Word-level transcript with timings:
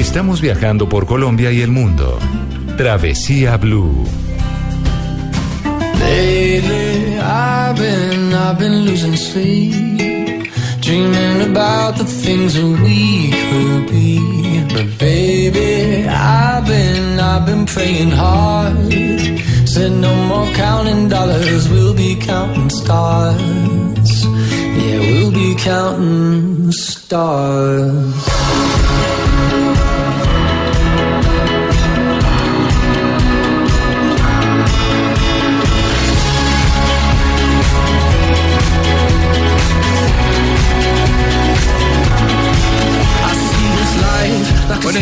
Estamos 0.00 0.40
viajando 0.40 0.88
por 0.88 1.04
Colombia 1.04 1.52
y 1.52 1.60
el 1.60 1.70
mundo. 1.70 2.18
Travesía 2.78 3.58
Blue. 3.58 4.06
Lately, 6.00 7.18
I've 7.18 7.78
been, 7.78 8.32
I've 8.32 8.58
been 8.58 8.86
losing 8.86 9.14
sleep, 9.14 10.50
dreaming 10.80 11.50
about 11.50 11.98
the 11.98 12.06
things 12.06 12.54
that 12.54 12.64
we 12.82 13.30
could 13.50 13.90
be. 13.90 14.64
But 14.72 14.98
baby, 14.98 16.08
I've 16.08 16.66
been, 16.66 17.20
I've 17.20 17.44
been 17.44 17.66
praying 17.66 18.10
hard. 18.10 18.90
Said 19.68 19.92
no 19.92 20.14
more 20.24 20.46
counting 20.54 21.10
dollars, 21.10 21.68
we'll 21.68 21.94
be 21.94 22.16
counting 22.16 22.70
stars. 22.70 24.24
Yeah, 24.24 24.98
we'll 24.98 25.30
be 25.30 25.54
counting 25.56 26.72
stars. 26.72 28.69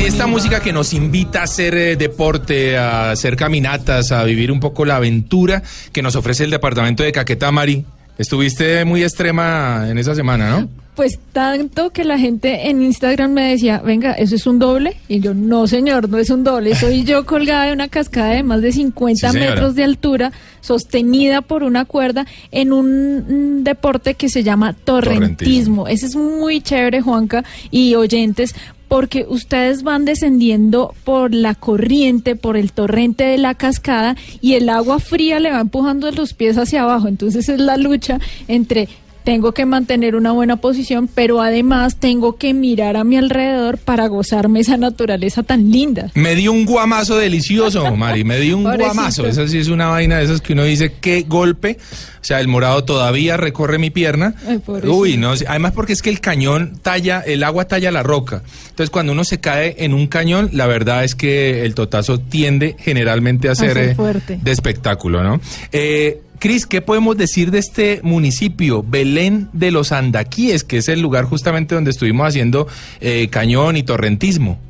Esta 0.09 0.27
música 0.27 0.61
que 0.61 0.73
nos 0.73 0.95
invita 0.95 1.41
a 1.41 1.45
hacer 1.45 1.77
eh, 1.77 1.95
deporte, 1.97 2.79
a 2.79 3.11
hacer 3.11 3.37
caminatas, 3.37 4.11
a 4.11 4.25
vivir 4.25 4.51
un 4.51 4.59
poco 4.59 4.87
la 4.87 4.97
aventura 4.97 5.63
que 5.93 6.01
nos 6.01 6.17
ofrece 6.17 6.45
el 6.45 6.51
departamento 6.51 7.03
de 7.03 7.13
Caquetá, 7.13 7.53
Mari. 7.53 7.85
Estuviste 8.17 8.87
muy 8.87 9.03
extrema 9.03 9.87
en 9.89 9.99
esa 9.99 10.15
semana, 10.15 10.49
¿no? 10.51 10.69
Pues 10.97 11.21
tanto 11.33 11.91
que 11.91 12.05
la 12.05 12.19
gente 12.19 12.69
en 12.71 12.83
Instagram 12.83 13.33
me 13.33 13.51
decía, 13.51 13.81
venga, 13.85 14.13
¿eso 14.15 14.35
es 14.35 14.47
un 14.47 14.59
doble? 14.59 14.97
Y 15.09 15.21
yo, 15.21 15.35
no 15.35 15.67
señor, 15.69 16.09
no 16.09 16.19
es 16.19 16.31
un 16.31 16.43
doble, 16.43 16.75
soy 16.75 17.05
yo 17.05 17.25
colgada 17.27 17.67
de 17.67 17.73
una 17.75 17.89
cascada 17.89 18.31
de 18.33 18.43
más 18.43 18.63
de 18.63 18.73
50 18.73 19.29
Sí, 19.29 19.33
señora. 19.33 19.51
metros 19.55 19.75
de 19.77 19.85
altura, 19.85 20.33
sostenida 20.61 21.43
por 21.43 21.63
una 21.63 21.85
cuerda, 21.85 22.27
en 22.51 22.73
un 22.73 23.63
deporte 23.63 24.15
que 24.15 24.29
se 24.31 24.43
llama 24.43 24.73
torrentismo. 24.73 25.87
Ese 25.87 26.07
es 26.07 26.17
muy 26.17 26.61
chévere, 26.63 27.01
Juanca, 27.03 27.45
y 27.71 27.95
oyentes, 27.95 28.57
porque 28.89 29.27
ustedes 29.29 29.83
van 29.83 30.05
descendiendo 30.05 30.95
por 31.05 31.35
la 31.35 31.55
corriente, 31.55 32.37
por 32.37 32.57
el 32.57 32.73
torrente 32.73 33.25
de 33.25 33.39
la 33.39 33.55
cascada, 33.55 34.17
y 34.41 34.55
el 34.55 34.69
agua 34.69 34.99
fría 34.99 35.39
le 35.41 35.53
va 35.53 35.61
empujando 35.61 36.11
los 36.11 36.33
pies 36.33 36.57
hacia 36.59 36.83
abajo. 36.83 37.07
Entonces 37.09 37.49
es 37.49 37.61
la 37.61 37.77
lucha 37.77 38.19
entre 38.49 38.89
tengo 39.25 39.53
que 39.53 39.67
mantener 39.67 40.17
una 40.17 40.33
buena 40.33 40.57
posición, 40.57 41.09
pero 41.15 41.41
además 41.43 41.97
tengo 41.97 42.37
que 42.37 42.55
mirar 42.55 42.97
a 42.97 43.05
mi 43.05 43.17
alrededor 43.17 43.77
para 43.79 44.07
gozarme 44.07 44.61
esa 44.61 44.77
naturaleza 44.77 45.43
tan 45.43 45.71
linda. 45.71 46.11
Me 46.15 46.35
dio 46.35 46.53
un 46.53 46.65
guamazo 46.65 47.17
delicioso, 47.19 47.95
Mari, 47.95 48.25
me 48.25 48.39
dio 48.41 48.57
un 48.57 48.63
Pobrecito. 48.65 48.95
guamazo. 48.95 49.27
Esa 49.27 49.47
sí 49.47 49.59
es 49.59 49.69
una 49.69 49.89
vaina 49.89 50.19
de 50.19 50.25
esas 50.25 50.41
que 50.41 50.55
uno 50.55 50.65
dice, 50.65 50.95
qué 51.01 51.25
golpe. 51.29 51.79
O 52.21 52.25
sea, 52.29 52.41
el 52.41 52.49
morado 52.49 52.85
todavía 52.85 53.37
recorre 53.37 53.79
mi 53.79 53.91
pierna. 53.91 54.35
Ay. 54.47 54.61
Uy, 54.85 55.17
no, 55.17 55.33
además 55.47 55.73
porque 55.73 55.93
es 55.93 56.03
que 56.03 56.11
el 56.11 56.21
cañón 56.21 56.79
talla, 56.83 57.21
el 57.21 57.43
agua 57.45 57.67
talla 57.67 57.91
la 57.91 58.03
roca. 58.03 58.43
Entonces, 58.71 58.91
cuando 58.91 59.13
uno 59.13 59.25
se 59.25 59.41
cae 59.41 59.77
en 59.79 59.95
un 59.95 60.07
cañón, 60.09 60.51
la 60.53 60.67
verdad 60.67 61.05
es 61.05 61.15
que 61.15 61.65
el 61.65 61.75
totazo 61.75 62.19
tiende 62.19 62.77
generalmente 62.79 63.49
a 63.49 63.55
ser, 63.55 63.75
ser 63.97 64.25
eh, 64.29 64.39
de 64.43 64.51
espectáculo, 64.51 65.23
¿no? 65.23 65.41
Eh, 65.73 66.21
Cris, 66.39 66.67
¿qué 66.67 66.81
podemos 66.81 67.17
decir 67.17 67.51
de 67.51 67.59
este 67.59 68.01
municipio, 68.05 68.85
Belén 68.87 69.49
de 69.53 69.73
los 69.73 69.91
Andaquíes, 69.91 70.63
que 70.63 70.77
es 70.77 70.89
el 70.89 71.01
lugar 71.01 71.25
justamente 71.25 71.75
donde 71.75 71.91
estuvimos 71.91 72.29
haciendo 72.29 72.69
eh, 73.01 73.29
cañón 73.29 73.77
y 73.77 73.83
torrentismo? 73.83 74.61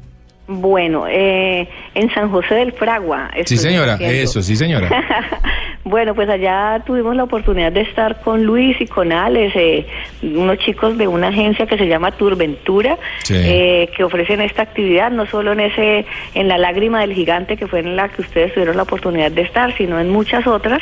Bueno, 0.50 1.04
eh, 1.06 1.68
en 1.94 2.10
San 2.14 2.30
José 2.30 2.54
del 2.54 2.72
Fragua. 2.72 3.30
Sí, 3.44 3.58
señora, 3.58 3.94
haciendo. 3.94 4.16
eso, 4.16 4.40
sí, 4.42 4.56
señora. 4.56 4.88
bueno, 5.84 6.14
pues 6.14 6.26
allá 6.30 6.82
tuvimos 6.86 7.14
la 7.14 7.24
oportunidad 7.24 7.70
de 7.70 7.82
estar 7.82 8.22
con 8.22 8.44
Luis 8.44 8.80
y 8.80 8.86
con 8.86 9.12
Alex, 9.12 9.54
eh, 9.56 9.86
unos 10.22 10.56
chicos 10.58 10.96
de 10.96 11.06
una 11.06 11.28
agencia 11.28 11.66
que 11.66 11.76
se 11.76 11.86
llama 11.86 12.12
Turventura, 12.12 12.96
Sí. 13.24 13.34
eh, 13.36 13.90
que 13.94 14.04
ofrecen 14.04 14.40
esta 14.40 14.62
actividad, 14.62 15.10
no 15.10 15.26
solo 15.26 15.52
en 15.52 15.60
ese, 15.60 16.06
en 16.34 16.48
la 16.48 16.56
lágrima 16.56 17.02
del 17.02 17.12
gigante 17.12 17.58
que 17.58 17.66
fue 17.66 17.80
en 17.80 17.94
la 17.94 18.08
que 18.08 18.22
ustedes 18.22 18.54
tuvieron 18.54 18.78
la 18.78 18.84
oportunidad 18.84 19.30
de 19.30 19.42
estar, 19.42 19.76
sino 19.76 20.00
en 20.00 20.08
muchas 20.08 20.46
otras 20.46 20.80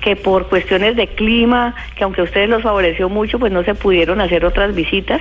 que 0.00 0.16
por 0.16 0.48
cuestiones 0.48 0.96
de 0.96 1.06
clima, 1.08 1.74
que 1.96 2.04
aunque 2.04 2.22
a 2.22 2.24
ustedes 2.24 2.48
los 2.48 2.62
favoreció 2.62 3.10
mucho, 3.10 3.38
pues 3.38 3.52
no 3.52 3.62
se 3.62 3.74
pudieron 3.74 4.22
hacer 4.22 4.46
otras 4.46 4.74
visitas. 4.74 5.20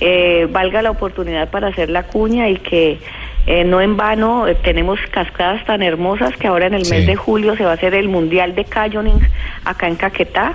Eh, 0.00 0.46
valga 0.50 0.80
la 0.82 0.90
oportunidad 0.90 1.50
para 1.50 1.68
hacer 1.68 1.90
la 1.90 2.04
cuña 2.04 2.48
y 2.48 2.56
que 2.56 2.98
eh, 3.46 3.64
no 3.64 3.80
en 3.80 3.96
vano 3.96 4.48
eh, 4.48 4.54
tenemos 4.54 4.98
cascadas 5.10 5.64
tan 5.66 5.82
hermosas 5.82 6.34
que 6.38 6.46
ahora 6.46 6.66
en 6.66 6.74
el 6.74 6.84
Sí. 6.86 6.92
mes 6.94 7.06
de 7.06 7.16
julio 7.16 7.54
se 7.56 7.64
va 7.64 7.72
a 7.72 7.74
hacer 7.74 7.94
el 7.94 8.08
Mundial 8.08 8.54
de 8.54 8.64
Canyoning 8.64 9.20
acá 9.64 9.88
en 9.88 9.96
Caquetá, 9.96 10.54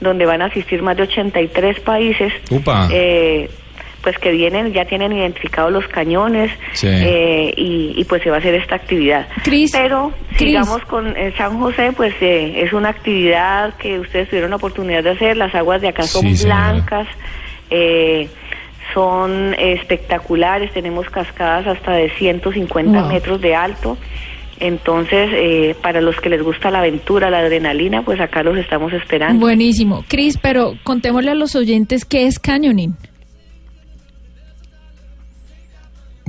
donde 0.00 0.26
van 0.26 0.42
a 0.42 0.46
asistir 0.46 0.82
más 0.82 0.96
de 0.96 1.04
83 1.04 1.80
países. 1.80 2.32
Upa. 2.50 2.88
eh, 2.92 3.50
pues 4.02 4.18
que 4.18 4.32
vienen, 4.32 4.70
ya 4.74 4.84
tienen 4.84 5.12
identificados 5.14 5.72
los 5.72 5.88
cañones 5.88 6.50
Sí. 6.74 6.88
eh, 6.90 7.54
y, 7.56 7.94
y 7.96 8.04
pues 8.04 8.22
se 8.22 8.28
va 8.28 8.36
a 8.36 8.38
hacer 8.38 8.54
esta 8.54 8.74
actividad. 8.74 9.26
Cris, 9.42 9.72
Pero 9.72 10.12
sigamos 10.36 10.84
con 10.84 11.16
eh, 11.16 11.32
San 11.38 11.58
José, 11.58 11.90
pues 11.96 12.12
eh, 12.20 12.60
es 12.62 12.74
una 12.74 12.90
actividad 12.90 13.72
que 13.78 13.98
ustedes 13.98 14.28
tuvieron 14.28 14.50
la 14.50 14.56
oportunidad 14.56 15.02
de 15.02 15.10
hacer, 15.12 15.38
las 15.38 15.54
aguas 15.54 15.80
de 15.80 15.88
acá 15.88 16.02
son 16.02 16.36
Sí, 16.36 16.44
blancas, 16.44 17.06
eh, 17.70 18.28
son 18.92 19.54
espectaculares, 19.58 20.72
tenemos 20.72 21.08
cascadas 21.10 21.66
hasta 21.66 21.92
de 21.92 22.10
150 22.10 23.02
Wow. 23.02 23.12
metros 23.12 23.40
de 23.40 23.54
alto. 23.54 23.96
Entonces, 24.60 25.30
eh, 25.32 25.74
para 25.82 26.00
los 26.00 26.20
que 26.20 26.28
les 26.28 26.42
gusta 26.42 26.70
la 26.70 26.78
aventura, 26.78 27.28
la 27.28 27.38
adrenalina, 27.38 28.02
pues 28.02 28.20
acá 28.20 28.42
los 28.42 28.56
estamos 28.56 28.92
esperando. 28.92 29.40
Buenísimo. 29.40 30.04
Cris, 30.08 30.38
pero 30.40 30.74
contémosle 30.84 31.32
a 31.32 31.34
los 31.34 31.56
oyentes 31.56 32.04
qué 32.04 32.26
es 32.26 32.38
canyoning. 32.38 32.94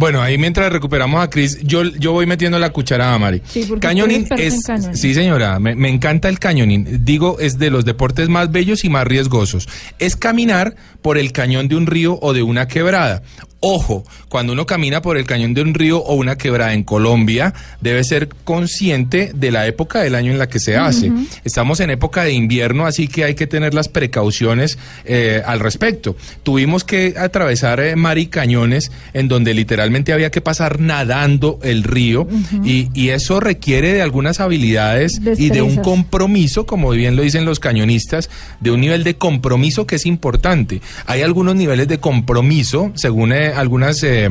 Bueno, 0.05 0.21
ahí 0.21 0.37
mientras 0.37 0.71
recuperamos 0.71 1.19
a 1.19 1.31
Cris, 1.31 1.57
yo, 1.63 1.81
yo 1.81 2.11
voy 2.11 2.27
metiendo 2.27 2.59
la 2.59 2.69
cucharada, 2.69 3.17
Mari. 3.17 3.41
Sí, 3.43 3.65
porque 3.67 3.87
cañoning 3.87 4.27
es, 4.37 4.63
cañoning. 4.63 4.95
sí 4.95 5.15
señora, 5.15 5.57
me, 5.59 5.73
me 5.73 5.89
encanta 5.89 6.29
el 6.29 6.37
cañoning. 6.37 7.03
Digo, 7.03 7.39
es 7.39 7.57
de 7.57 7.71
los 7.71 7.85
deportes 7.85 8.29
más 8.29 8.51
bellos 8.51 8.85
y 8.85 8.89
más 8.89 9.07
riesgosos. 9.07 9.67
Es 9.97 10.15
caminar 10.15 10.75
por 11.01 11.17
el 11.17 11.31
cañón 11.31 11.69
de 11.69 11.75
un 11.75 11.87
río 11.87 12.19
o 12.21 12.33
de 12.33 12.43
una 12.43 12.67
quebrada. 12.67 13.23
Ojo, 13.67 14.03
cuando 14.29 14.53
uno 14.53 14.67
camina 14.67 15.01
por 15.01 15.17
el 15.17 15.25
cañón 15.25 15.55
de 15.55 15.63
un 15.63 15.73
río 15.73 15.97
o 15.97 16.13
una 16.13 16.37
quebrada 16.37 16.75
en 16.75 16.83
Colombia, 16.83 17.51
debe 17.81 18.03
ser 18.03 18.29
consciente 18.43 19.31
de 19.33 19.49
la 19.49 19.65
época 19.65 20.01
del 20.01 20.13
año 20.13 20.31
en 20.31 20.37
la 20.37 20.47
que 20.47 20.59
se 20.59 20.77
hace. 20.77 21.11
Estamos 21.43 21.79
en 21.79 21.89
época 21.89 22.25
de 22.25 22.33
invierno, 22.33 22.85
así 22.85 23.07
que 23.07 23.23
hay 23.23 23.33
que 23.33 23.47
tener 23.47 23.73
las 23.73 23.89
precauciones 23.89 24.77
eh, 25.03 25.41
al 25.43 25.61
respecto. 25.61 26.15
Tuvimos 26.43 26.83
que 26.83 27.15
atravesar 27.17 27.79
eh, 27.79 27.95
Mari 27.95 28.27
Cañones, 28.27 28.91
en 29.13 29.27
donde 29.27 29.55
literalmente 29.55 30.13
había 30.13 30.29
que 30.29 30.41
pasar 30.41 30.79
nadando 30.79 31.57
el 31.63 31.81
río, 31.81 32.27
y, 32.63 32.89
y 32.93 33.09
eso 33.09 33.39
requiere 33.39 33.93
de 33.93 34.03
algunas 34.03 34.41
habilidades 34.41 35.19
y 35.39 35.49
de 35.49 35.63
un 35.63 35.77
compromiso, 35.77 36.67
como 36.67 36.91
bien 36.91 37.15
lo 37.15 37.23
dicen 37.23 37.45
los 37.45 37.59
cañonistas, 37.59 38.29
de 38.59 38.69
un 38.69 38.81
nivel 38.81 39.03
de 39.03 39.15
compromiso 39.15 39.87
que 39.87 39.95
es 39.95 40.05
importante. 40.05 40.81
Hay 41.07 41.23
algunos 41.23 41.55
niveles 41.55 41.87
de 41.87 41.97
compromiso, 41.97 42.91
según 42.93 43.33
eh, 43.33 43.54
algunas, 43.57 44.01
eh, 44.03 44.25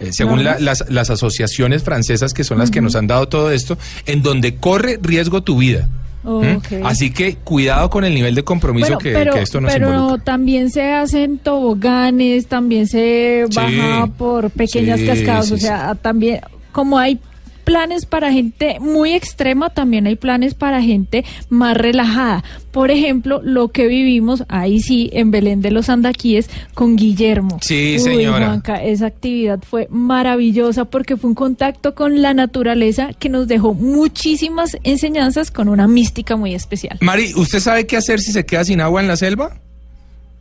eh, 0.00 0.12
según 0.12 0.44
la- 0.44 0.58
las, 0.58 0.84
las 0.88 1.10
asociaciones 1.10 1.82
francesas 1.82 2.32
que 2.34 2.44
son 2.44 2.58
las 2.58 2.70
que 2.70 2.80
nos 2.80 2.96
han 2.96 3.06
dado 3.06 3.28
todo 3.28 3.50
esto, 3.50 3.78
en 4.06 4.22
donde 4.22 4.56
corre 4.56 4.98
riesgo 5.02 5.42
tu 5.42 5.58
vida. 5.58 5.88
¿Mm? 6.24 6.56
Ok. 6.56 6.66
Así 6.84 7.10
que 7.10 7.36
cuidado 7.36 7.88
con 7.90 8.04
el 8.04 8.12
nivel 8.14 8.34
de 8.34 8.42
compromiso 8.42 8.86
Bueno, 8.94 8.98
que, 8.98 9.12
pero, 9.12 9.32
que 9.34 9.40
esto 9.42 9.60
nos 9.60 9.72
pero 9.72 9.88
involucra. 9.90 10.24
también 10.24 10.70
se 10.70 10.92
hacen 10.92 11.38
toboganes, 11.38 12.46
también 12.48 12.86
se 12.86 13.44
Sí. 13.48 13.56
baja 13.56 14.06
por 14.18 14.50
pequeñas 14.50 14.98
Sí, 15.00 15.06
cascadas, 15.06 15.46
sí, 15.46 15.54
o 15.54 15.58
sea, 15.58 15.94
también 15.94 16.40
como 16.72 16.98
hay 16.98 17.18
planes 17.68 18.06
para 18.06 18.32
gente 18.32 18.78
muy 18.80 19.12
extrema, 19.12 19.68
también 19.68 20.06
hay 20.06 20.16
planes 20.16 20.54
para 20.54 20.82
gente 20.82 21.22
más 21.50 21.76
relajada. 21.76 22.42
Por 22.70 22.90
ejemplo, 22.90 23.42
lo 23.42 23.68
que 23.68 23.86
vivimos 23.86 24.44
ahí 24.48 24.80
sí 24.80 25.10
en 25.12 25.30
Belén 25.30 25.60
de 25.60 25.70
los 25.70 25.90
Andaquíes 25.90 26.48
con 26.72 26.96
Guillermo. 26.96 27.58
Sí, 27.60 27.96
Uy, 27.98 28.00
señora. 28.00 28.46
Juanca, 28.46 28.82
esa 28.82 29.06
actividad 29.06 29.60
fue 29.62 29.86
maravillosa 29.90 30.86
porque 30.86 31.18
fue 31.18 31.28
un 31.28 31.34
contacto 31.34 31.94
con 31.94 32.22
la 32.22 32.32
naturaleza 32.32 33.10
que 33.18 33.28
nos 33.28 33.48
dejó 33.48 33.74
muchísimas 33.74 34.78
enseñanzas 34.82 35.50
con 35.50 35.68
una 35.68 35.86
mística 35.86 36.36
muy 36.36 36.54
especial. 36.54 36.96
Mari, 37.02 37.34
¿usted 37.34 37.60
sabe 37.60 37.86
qué 37.86 37.98
hacer 37.98 38.20
si 38.20 38.32
se 38.32 38.46
queda 38.46 38.64
sin 38.64 38.80
agua 38.80 39.02
en 39.02 39.08
la 39.08 39.16
selva? 39.16 39.60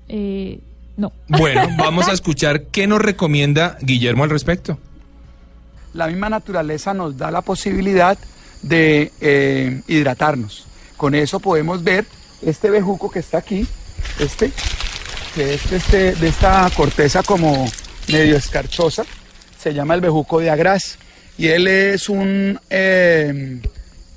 Eh, 0.08 0.60
no. 0.96 1.12
Bueno, 1.28 1.68
vamos 1.78 2.08
a 2.08 2.14
escuchar 2.14 2.68
qué 2.68 2.88
nos 2.88 3.02
recomienda 3.02 3.78
Guillermo 3.82 4.24
al 4.24 4.30
respecto. 4.30 4.80
La 5.98 6.08
misma 6.08 6.30
naturaleza 6.30 6.94
nos 6.94 7.18
da 7.18 7.32
la 7.32 7.42
posibilidad 7.42 8.18
de 8.62 9.12
eh, 9.20 9.82
hidratarnos. 9.88 10.66
Con 10.96 11.16
eso 11.16 11.40
podemos 11.40 11.84
ver 11.84 12.06
este 12.42 12.70
bejuco 12.70 13.10
que 13.10 13.20
está 13.20 13.40
aquí, 13.40 13.68
este, 14.20 14.52
que 15.34 15.56
es 15.56 15.70
de, 15.70 15.78
este, 15.78 16.16
de 16.16 16.28
esta 16.28 16.70
corteza 16.76 17.24
como 17.24 17.68
medio 18.08 18.38
escarchosa, 18.38 19.04
se 19.04 19.18
se 19.68 19.74
llama 19.74 19.96
el 19.96 20.02
bejuco 20.02 20.40
de 20.40 20.52
agraz 20.52 20.98
y 21.38 21.48
él 21.48 21.68
es 21.68 22.10
un 22.10 22.60
eh, 22.70 23.60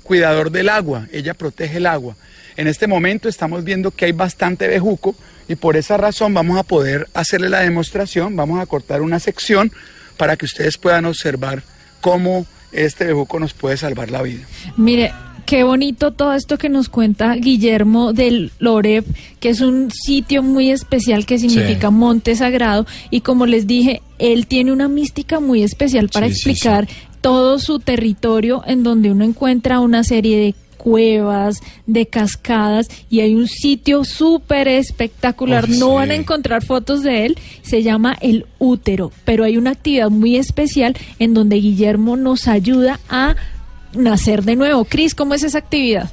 cuidador 0.03 0.51
del 0.51 0.69
agua, 0.69 1.07
ella 1.11 1.33
protege 1.33 1.77
el 1.77 1.87
agua. 1.87 2.15
En 2.57 2.67
este 2.67 2.85
momento 2.85 3.27
estamos 3.27 3.63
viendo 3.63 3.89
que 3.89 4.05
hay 4.05 4.11
bastante 4.11 4.67
bejuco 4.67 5.15
y 5.47 5.55
por 5.55 5.77
esa 5.77 5.97
razón 5.97 6.33
vamos 6.33 6.59
a 6.59 6.63
poder 6.63 7.07
hacerle 7.15 7.49
la 7.49 7.61
demostración, 7.61 8.35
vamos 8.35 8.61
a 8.61 8.65
cortar 8.67 9.01
una 9.01 9.19
sección 9.19 9.71
para 10.15 10.37
que 10.37 10.45
ustedes 10.45 10.77
puedan 10.77 11.05
observar 11.05 11.63
cómo 12.01 12.45
este 12.71 13.05
bejuco 13.05 13.39
nos 13.39 13.53
puede 13.53 13.77
salvar 13.77 14.11
la 14.11 14.21
vida. 14.21 14.41
Mire, 14.77 15.11
qué 15.45 15.63
bonito 15.63 16.11
todo 16.11 16.33
esto 16.33 16.57
que 16.57 16.69
nos 16.69 16.87
cuenta 16.89 17.33
Guillermo 17.35 18.13
del 18.13 18.51
Loreb, 18.59 19.05
que 19.39 19.49
es 19.49 19.61
un 19.61 19.91
sitio 19.91 20.41
muy 20.43 20.71
especial 20.71 21.25
que 21.25 21.37
significa 21.39 21.89
Sí. 21.89 21.93
monte 21.93 22.35
sagrado. 22.35 22.85
Y 23.09 23.21
como 23.21 23.45
les 23.45 23.67
dije, 23.67 24.01
él 24.19 24.47
tiene 24.47 24.71
una 24.71 24.87
mística 24.87 25.39
muy 25.39 25.63
especial 25.63 26.09
para 26.09 26.27
Sí, 26.27 26.33
sí, 26.33 26.49
explicar 26.49 26.87
todo 27.21 27.59
su 27.59 27.79
territorio 27.79 28.63
en 28.65 28.83
donde 28.83 29.11
uno 29.11 29.23
encuentra 29.25 29.79
una 29.79 30.03
serie 30.03 30.39
de 30.39 30.55
cuevas, 30.81 31.59
de 31.85 32.07
cascadas 32.07 32.87
y 33.09 33.19
hay 33.21 33.35
un 33.35 33.47
sitio 33.47 34.03
súper 34.03 34.67
espectacular. 34.67 35.65
Uf, 35.65 35.69
no 35.77 35.89
sí. 35.89 35.93
van 35.95 36.11
a 36.11 36.15
encontrar 36.15 36.63
fotos 36.65 37.03
de 37.03 37.25
él, 37.27 37.37
se 37.61 37.83
llama 37.83 38.17
el 38.21 38.45
útero, 38.57 39.11
pero 39.25 39.43
hay 39.43 39.57
una 39.57 39.71
actividad 39.71 40.09
muy 40.09 40.37
especial 40.37 40.95
en 41.19 41.33
donde 41.35 41.57
Guillermo 41.57 42.17
nos 42.17 42.47
ayuda 42.47 42.99
a 43.09 43.35
nacer 43.93 44.41
de 44.43 44.55
nuevo. 44.55 44.85
Cris, 44.85 45.13
¿cómo 45.13 45.33
es 45.35 45.43
esa 45.43 45.59
actividad? 45.59 46.09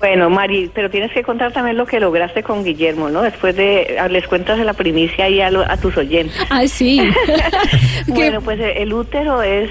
Bueno, 0.00 0.30
Mari, 0.30 0.70
pero 0.74 0.90
tienes 0.90 1.10
que 1.12 1.22
contar 1.24 1.52
también 1.52 1.76
lo 1.76 1.84
que 1.84 1.98
lograste 1.98 2.44
con 2.44 2.62
Guillermo, 2.64 3.08
¿no? 3.08 3.22
Después 3.22 3.56
de, 3.56 3.96
ah, 4.00 4.06
les 4.08 4.26
cuentas 4.28 4.56
de 4.56 4.64
la 4.64 4.72
primicia 4.74 5.24
ahí 5.24 5.40
a, 5.40 5.50
lo- 5.50 5.68
a 5.68 5.76
tus 5.76 5.96
oyentes. 5.96 6.36
Ah, 6.50 6.66
sí. 6.68 7.00
Bueno, 8.06 8.40
pues 8.40 8.60
eh, 8.60 8.74
el 8.82 8.92
útero 8.92 9.42
es 9.42 9.68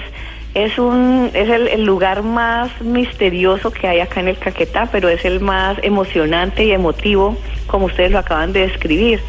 es 0.57 0.79
un 0.79 1.29
es 1.35 1.49
el, 1.49 1.67
el 1.67 1.83
lugar 1.83 2.23
más 2.23 2.81
misterioso 2.81 3.69
que 3.71 3.87
hay 3.87 3.99
acá 3.99 4.21
en 4.21 4.29
el 4.29 4.39
Caquetá, 4.39 4.89
pero 4.91 5.07
es 5.07 5.23
el 5.23 5.39
más 5.39 5.77
emocionante 5.83 6.65
y 6.65 6.71
emotivo, 6.71 7.37
como 7.67 7.85
ustedes 7.85 8.11
lo 8.11 8.17
acaban 8.17 8.53
de 8.53 8.61
describir. 8.61 9.21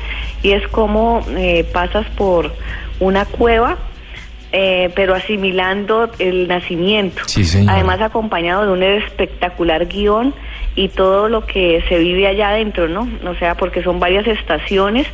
Y 0.43 0.53
es 0.53 0.67
como 0.69 1.23
eh, 1.37 1.65
pasas 1.71 2.07
por 2.17 2.55
una 2.99 3.27
cueva, 3.27 3.77
eh, 4.53 4.91
pero 4.95 5.15
asimilando 5.15 6.11
el 6.19 6.49
nacimiento. 6.49 7.21
Sí. 7.27 7.45
Además 7.69 8.01
acompañado 8.01 8.65
de 8.65 8.73
un 8.73 8.83
espectacular 8.83 9.87
guion 9.87 10.35
y 10.77 10.89
todo 10.89 11.29
lo 11.29 11.45
que 11.45 11.85
se 11.91 11.99
vive 11.99 12.27
allá 12.27 12.51
adentro, 12.51 12.89
¿no? 12.89 13.07
O 13.29 13.35
sea, 13.35 13.55
porque 13.55 13.83
son 13.83 14.01
varias 14.01 14.27
estaciones 14.27 15.07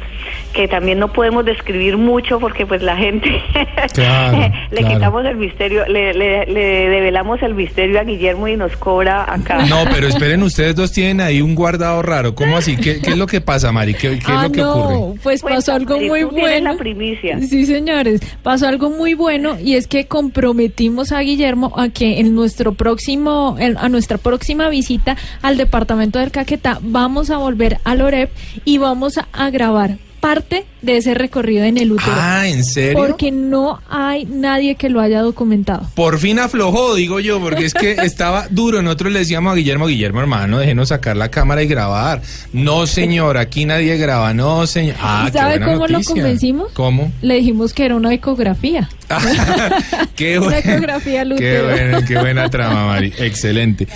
que 0.54 0.68
también 0.68 0.98
no 0.98 1.12
podemos 1.12 1.44
describir 1.44 1.96
mucho 1.98 2.38
porque 2.40 2.64
pues 2.66 2.80
la 2.82 2.96
gente 2.96 3.28
Claro, 3.92 4.52
le 4.70 4.76
claro. 4.78 4.94
quitamos 4.94 5.24
el 5.26 5.36
misterio, 5.36 5.84
le, 5.86 6.14
le, 6.14 6.46
le 6.46 6.88
develamos 6.88 7.42
el 7.42 7.54
misterio 7.54 8.00
a 8.00 8.04
Guillermo 8.04 8.48
y 8.48 8.56
nos 8.56 8.76
cobra 8.76 9.30
acá. 9.32 9.66
No, 9.66 9.84
pero 9.92 10.06
esperen, 10.08 10.42
ustedes 10.42 10.74
dos 10.74 10.92
tienen 10.92 11.20
ahí 11.20 11.40
un 11.42 11.54
guardado 11.54 12.02
raro. 12.02 12.34
¿Cómo 12.34 12.56
así? 12.56 12.76
¿Qué, 12.76 13.00
qué 13.00 13.10
es 13.10 13.16
lo 13.18 13.26
que 13.26 13.40
pasa, 13.40 13.72
Mari? 13.72 13.94
¿Qué, 13.94 14.18
qué 14.18 14.24
ah, 14.28 14.36
es 14.36 14.42
lo 14.44 14.52
que 14.52 14.60
no, 14.60 14.72
ocurre? 14.74 15.20
pues 15.22 15.42
pasó 15.42 15.72
algo 15.74 15.98
muy 16.00 16.24
bueno. 16.24 16.72
la 16.72 16.78
primicia. 16.78 17.38
Sí, 17.40 17.66
señores, 17.66 18.20
pasó 18.42 18.68
algo 18.68 18.90
muy 18.90 19.14
bueno 19.14 19.58
y 19.60 19.74
es 19.74 19.86
que 19.86 20.06
comprometimos 20.06 21.12
a 21.12 21.20
Guillermo 21.20 21.72
a 21.76 21.88
que 21.88 22.20
en 22.20 22.34
nuestro 22.34 22.74
próximo, 22.74 23.56
en- 23.58 23.76
a 23.78 23.88
nuestra 23.88 24.18
próxima 24.18 24.68
visita 24.68 25.16
al 25.42 25.56
departamento 25.56 26.18
del 26.18 26.30
Caquetá 26.30 26.78
vamos 26.80 27.30
a 27.30 27.38
volver 27.38 27.78
a 27.84 27.94
Lorep 27.94 28.30
y 28.64 28.78
vamos 28.78 29.18
a, 29.18 29.26
a 29.32 29.50
grabar 29.50 29.96
parte 30.24 30.64
de 30.80 30.96
ese 30.96 31.12
recorrido 31.12 31.64
en 31.64 31.76
el 31.76 31.92
útero. 31.92 32.12
Ah, 32.14 32.48
¿en 32.48 32.64
serio? 32.64 32.98
porque 32.98 33.30
no 33.30 33.82
hay 33.90 34.24
nadie 34.24 34.74
que 34.74 34.88
lo 34.88 35.02
haya 35.02 35.20
documentado. 35.20 35.86
Por 35.94 36.18
fin 36.18 36.38
aflojó, 36.38 36.94
digo 36.94 37.20
yo, 37.20 37.40
porque 37.40 37.66
es 37.66 37.74
que 37.74 37.92
estaba 38.02 38.48
duro. 38.48 38.80
Nosotros 38.80 39.12
le 39.12 39.18
decíamos 39.18 39.52
a 39.52 39.56
Guillermo, 39.56 39.86
Guillermo, 39.86 40.20
hermano, 40.20 40.58
déjenos 40.58 40.88
sacar 40.88 41.18
la 41.18 41.30
cámara 41.30 41.62
y 41.62 41.66
grabar. 41.66 42.22
No, 42.54 42.86
señor, 42.86 43.36
aquí 43.36 43.66
nadie 43.66 43.98
graba. 43.98 44.32
No, 44.32 44.66
señor. 44.66 44.96
Ah, 44.98 45.24
¿Y 45.28 45.30
qué 45.30 45.38
sabe 45.38 45.58
buena 45.58 45.72
cómo 45.74 45.86
lo 45.88 46.02
convencimos? 46.02 46.72
¿Cómo? 46.72 47.12
Le 47.20 47.34
dijimos 47.34 47.74
que 47.74 47.84
era 47.84 47.94
una 47.94 48.14
ecografía. 48.14 48.88
qué 50.16 50.38
Una 50.38 50.46
buena, 50.46 50.58
ecografía 50.58 51.20
al 51.20 51.36
qué 51.36 51.62
buena, 51.62 52.04
qué 52.06 52.18
buena 52.18 52.48
trama, 52.48 52.86
Mari. 52.86 53.12
Excelente. 53.18 53.86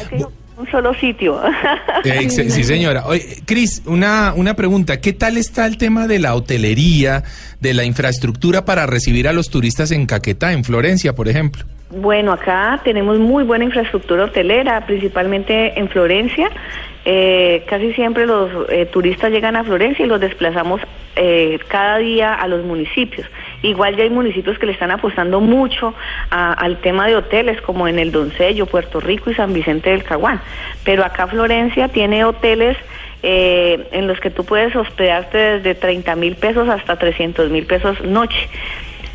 Un 0.59 0.69
solo 0.71 0.93
sitio. 0.95 1.41
Ex- 2.05 2.53
sí, 2.53 2.65
señora. 2.65 3.05
Cris, 3.47 3.83
una, 3.87 4.33
una 4.35 4.55
pregunta. 4.55 5.01
¿Qué 5.01 5.13
tal 5.13 5.37
está 5.37 5.67
el 5.67 5.79
tema 5.79 6.09
de 6.09 6.19
la 6.19 6.35
hotelería, 6.35 7.23
de 7.61 7.75
la 7.75 7.85
infraestructura 7.85 8.65
para 8.65 8.85
recibir 8.87 9.29
a 9.29 9.33
los 9.33 9.51
turistas 9.51 9.93
en 9.93 10.07
Caquetá, 10.07 10.53
en 10.53 10.65
Florencia, 10.65 11.15
por 11.15 11.29
ejemplo? 11.29 11.65
Bueno, 11.91 12.33
acá 12.33 12.81
tenemos 12.83 13.19
muy 13.19 13.45
buena 13.45 13.65
infraestructura 13.65 14.25
hotelera, 14.25 14.85
principalmente 14.85 15.79
en 15.79 15.89
Florencia. 15.89 16.51
Eh, 17.05 17.65
casi 17.69 17.95
siempre 17.95 18.27
los 18.27 18.51
eh, 18.69 18.85
turistas 18.87 19.31
llegan 19.31 19.55
a 19.55 19.63
Florencia 19.63 20.05
y 20.05 20.09
los 20.09 20.21
desplazamos 20.21 20.81
eh, 21.15 21.59
cada 21.69 21.99
día 21.99 22.35
a 22.35 22.49
los 22.49 22.65
municipios. 22.65 23.27
Igual 23.63 23.97
ya 23.97 24.05
hay 24.05 24.11
municipios 24.11 24.59
que 24.59 24.67
le 24.67 24.73
están 24.73 24.91
apostando 24.91 25.41
mucho 25.41 25.95
a- 26.31 26.53
al 26.53 26.77
tema 26.79 27.07
de 27.07 27.17
hoteles, 27.17 27.61
como 27.61 27.89
en 27.89 27.99
el 27.99 28.13
Doncello, 28.13 28.67
Puerto 28.67 29.01
Rico 29.01 29.31
y 29.31 29.35
San 29.35 29.53
Vicente 29.53 29.91
del 29.91 30.05
Caguán. 30.05 30.41
Pero 30.85 31.05
acá 31.05 31.27
Florencia 31.27 31.89
tiene 31.89 32.25
hoteles 32.25 32.77
eh, 33.25 33.89
en 33.91 34.07
los 34.07 34.21
que 34.21 34.31
tú 34.31 34.45
puedes 34.45 34.77
hospedarte 34.77 35.37
desde 35.59 35.75
30 35.75 36.15
mil 36.15 36.37
pesos 36.37 36.69
hasta 36.69 36.97
300 36.97 37.51
mil 37.51 37.67
pesos 37.67 38.01
noche. 38.05 38.49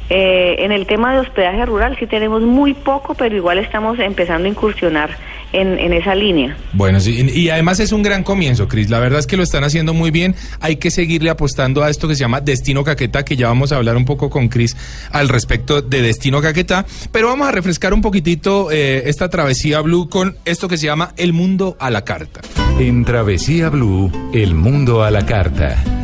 Eh, 0.10 0.57
en 0.60 0.74
el 0.74 0.86
tema 0.86 1.13
de 1.13 1.19
hospedaje 1.19 1.66
rural 1.66 1.96
sí 1.98 2.06
tenemos 2.06 2.42
muy 2.42 2.74
poco, 2.74 3.16
pero 3.16 3.34
igual 3.34 3.57
estamos 3.60 3.98
empezando 4.00 4.46
a 4.46 4.50
incursionar 4.51 5.12
en, 5.54 5.80
en 5.80 5.94
esa 5.94 6.14
línea. 6.16 6.58
Bueno, 6.74 7.00
sí, 7.00 7.26
y 7.34 7.50
además 7.50 7.80
es 7.80 7.92
un 7.92 8.04
gran 8.04 8.24
comienzo, 8.24 8.68
Cris. 8.68 8.90
La 8.90 9.00
verdad 9.00 9.20
es 9.20 9.28
que 9.28 9.38
lo 9.38 9.44
están 9.44 9.64
haciendo 9.64 9.94
muy 9.94 10.12
bien. 10.12 10.36
Hay 10.60 10.76
que 10.76 10.92
seguirle 10.92 11.30
apostando 11.30 11.84
a 11.84 11.90
esto 11.90 12.08
que 12.08 12.16
se 12.16 12.22
llama 12.22 12.42
Destino 12.42 12.84
Caquetá, 12.84 13.24
que 13.24 13.36
ya 13.36 13.48
vamos 13.48 13.72
a 13.72 13.78
hablar 13.78 13.96
un 13.96 14.06
poco 14.06 14.30
con 14.30 14.50
Cris 14.50 14.76
al 15.12 15.30
respecto 15.30 15.82
de 15.82 16.02
Destino 16.02 16.42
Caquetá. 16.42 16.86
Pero 17.12 17.28
vamos 17.28 17.48
a 17.48 17.52
refrescar 17.52 17.94
un 17.94 18.02
poquitito 18.02 18.72
eh, 18.72 19.04
esta 19.06 19.30
travesía 19.30 19.82
blue 19.82 20.10
con 20.10 20.38
esto 20.46 20.68
que 20.68 20.78
se 20.78 20.88
llama 20.88 21.14
El 21.18 21.34
Mundo 21.34 21.78
a 21.80 21.90
la 21.90 22.04
Carta. 22.04 22.42
En 22.80 23.06
Travesía 23.06 23.70
Blue, 23.70 24.12
el 24.34 24.56
mundo 24.56 25.04
a 25.04 25.12
la 25.12 25.26
carta. 25.26 26.03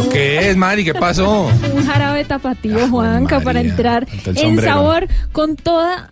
¿Eso 0.00 0.08
qué 0.08 0.50
es, 0.50 0.56
Mari? 0.56 0.84
¿Qué 0.84 0.92
pasó? 0.94 1.48
un 1.74 1.86
jarabe 1.86 2.24
tapatío, 2.24 2.78
Ah, 2.84 2.88
Juanca, 2.88 3.36
María, 3.36 3.44
para 3.44 3.60
entrar 3.60 4.08
en 4.26 4.60
sabor 4.60 5.06
con 5.32 5.54
toda 5.56 6.10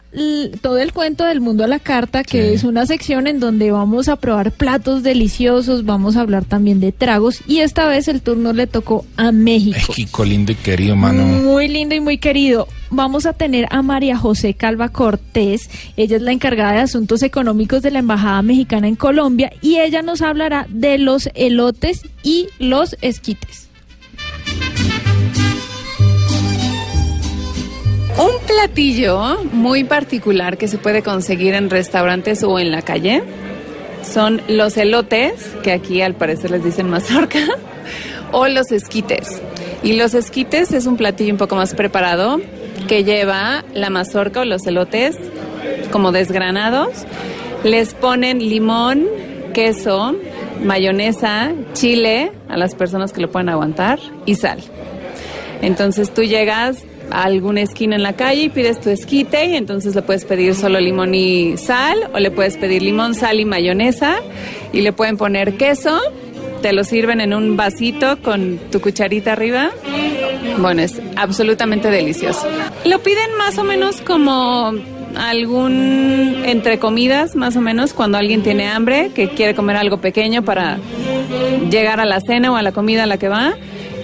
todo 0.60 0.76
el 0.78 0.92
cuento 0.92 1.24
del 1.24 1.40
mundo 1.40 1.64
a 1.64 1.66
la 1.66 1.78
carta, 1.78 2.22
que 2.22 2.48
Sí. 2.50 2.54
es 2.54 2.64
una 2.64 2.84
sección 2.84 3.26
en 3.26 3.40
donde 3.40 3.70
vamos 3.70 4.08
a 4.10 4.16
probar 4.16 4.52
platos 4.52 5.02
deliciosos, 5.02 5.86
vamos 5.86 6.16
a 6.16 6.20
hablar 6.20 6.44
también 6.44 6.80
de 6.80 6.92
tragos 6.92 7.40
y 7.48 7.60
esta 7.60 7.86
vez 7.86 8.08
el 8.08 8.20
turno 8.20 8.52
le 8.52 8.66
tocó 8.66 9.06
a 9.16 9.32
México. 9.32 9.78
México 9.88 10.24
lindo 10.26 10.52
y 10.52 10.56
querido, 10.56 10.94
mano. 10.96 11.24
Muy 11.24 11.66
lindo 11.66 11.94
y 11.94 12.00
muy 12.00 12.18
querido. 12.18 12.68
Vamos 12.90 13.24
a 13.24 13.32
tener 13.32 13.66
a 13.70 13.80
María 13.80 14.18
José 14.18 14.52
Calva 14.52 14.90
Cortés. 14.90 15.70
Ella 15.96 16.16
es 16.16 16.22
la 16.22 16.32
encargada 16.32 16.72
de 16.72 16.80
asuntos 16.80 17.22
económicos 17.22 17.80
de 17.80 17.90
la 17.90 18.00
Embajada 18.00 18.42
Mexicana 18.42 18.86
en 18.88 18.96
Colombia 18.96 19.50
y 19.62 19.78
ella 19.78 20.02
nos 20.02 20.20
hablará 20.20 20.66
de 20.68 20.98
los 20.98 21.30
elotes 21.34 22.02
y 22.22 22.48
los 22.58 22.96
esquites. 23.00 23.70
Un 28.22 28.46
platillo 28.46 29.42
muy 29.52 29.82
particular 29.82 30.56
que 30.56 30.68
se 30.68 30.78
puede 30.78 31.02
conseguir 31.02 31.54
en 31.54 31.70
restaurantes 31.70 32.44
o 32.44 32.60
en 32.60 32.70
la 32.70 32.80
calle 32.80 33.24
son 34.04 34.40
los 34.46 34.76
elotes, 34.76 35.56
que 35.64 35.72
aquí 35.72 36.02
al 36.02 36.14
parecer 36.14 36.52
les 36.52 36.62
dicen 36.62 36.88
mazorca, 36.88 37.40
o 38.32 38.46
los 38.46 38.70
esquites. 38.70 39.42
Y 39.82 39.94
los 39.94 40.14
esquites 40.14 40.70
es 40.70 40.86
un 40.86 40.96
platillo 40.96 41.32
un 41.32 41.38
poco 41.38 41.56
más 41.56 41.74
preparado 41.74 42.40
que 42.86 43.02
lleva 43.02 43.64
la 43.74 43.90
mazorca 43.90 44.42
o 44.42 44.44
los 44.44 44.64
elotes 44.68 45.16
como 45.90 46.12
desgranados. 46.12 46.90
Les 47.64 47.92
ponen 47.92 48.38
limón, 48.38 49.08
queso, 49.52 50.14
mayonesa, 50.62 51.50
chile 51.72 52.30
a 52.48 52.56
las 52.56 52.76
personas 52.76 53.12
que 53.12 53.20
lo 53.20 53.32
pueden 53.32 53.48
aguantar 53.48 53.98
y 54.26 54.36
sal. 54.36 54.60
Entonces 55.60 56.14
tú 56.14 56.22
llegas 56.22 56.84
a 57.12 57.24
alguna 57.24 57.60
esquina 57.60 57.94
en 57.96 58.02
la 58.02 58.14
calle 58.14 58.44
y 58.44 58.48
pides 58.48 58.80
tu 58.80 58.90
esquite 58.90 59.46
y 59.46 59.56
entonces 59.56 59.94
le 59.94 60.02
puedes 60.02 60.24
pedir 60.24 60.54
solo 60.54 60.80
limón 60.80 61.14
y 61.14 61.56
sal 61.58 62.10
o 62.14 62.18
le 62.18 62.30
puedes 62.30 62.56
pedir 62.56 62.82
limón, 62.82 63.14
sal 63.14 63.38
y 63.38 63.44
mayonesa 63.44 64.16
y 64.72 64.80
le 64.80 64.92
pueden 64.92 65.16
poner 65.16 65.56
queso. 65.56 66.00
Te 66.62 66.72
lo 66.72 66.84
sirven 66.84 67.20
en 67.20 67.34
un 67.34 67.56
vasito 67.56 68.22
con 68.22 68.60
tu 68.70 68.80
cucharita 68.80 69.32
arriba 69.32 69.72
Bueno, 70.58 70.82
es 70.82 71.02
absolutamente 71.16 71.90
delicioso. 71.90 72.46
Lo 72.84 73.00
piden 73.00 73.36
más 73.36 73.58
o 73.58 73.64
menos 73.64 74.00
como 74.00 74.72
algún 75.16 76.42
entre 76.46 76.78
comidas, 76.78 77.34
más 77.36 77.56
o 77.56 77.60
menos, 77.60 77.92
cuando 77.92 78.18
alguien 78.18 78.42
tiene 78.42 78.68
hambre, 78.68 79.10
que 79.14 79.28
quiere 79.28 79.54
comer 79.54 79.76
algo 79.76 80.00
pequeño 80.00 80.42
para 80.42 80.78
llegar 81.70 82.00
a 82.00 82.04
la 82.04 82.20
cena 82.20 82.52
o 82.52 82.56
a 82.56 82.62
la 82.62 82.72
comida 82.72 83.04
a 83.04 83.06
la 83.06 83.18
que 83.18 83.28
va. 83.28 83.54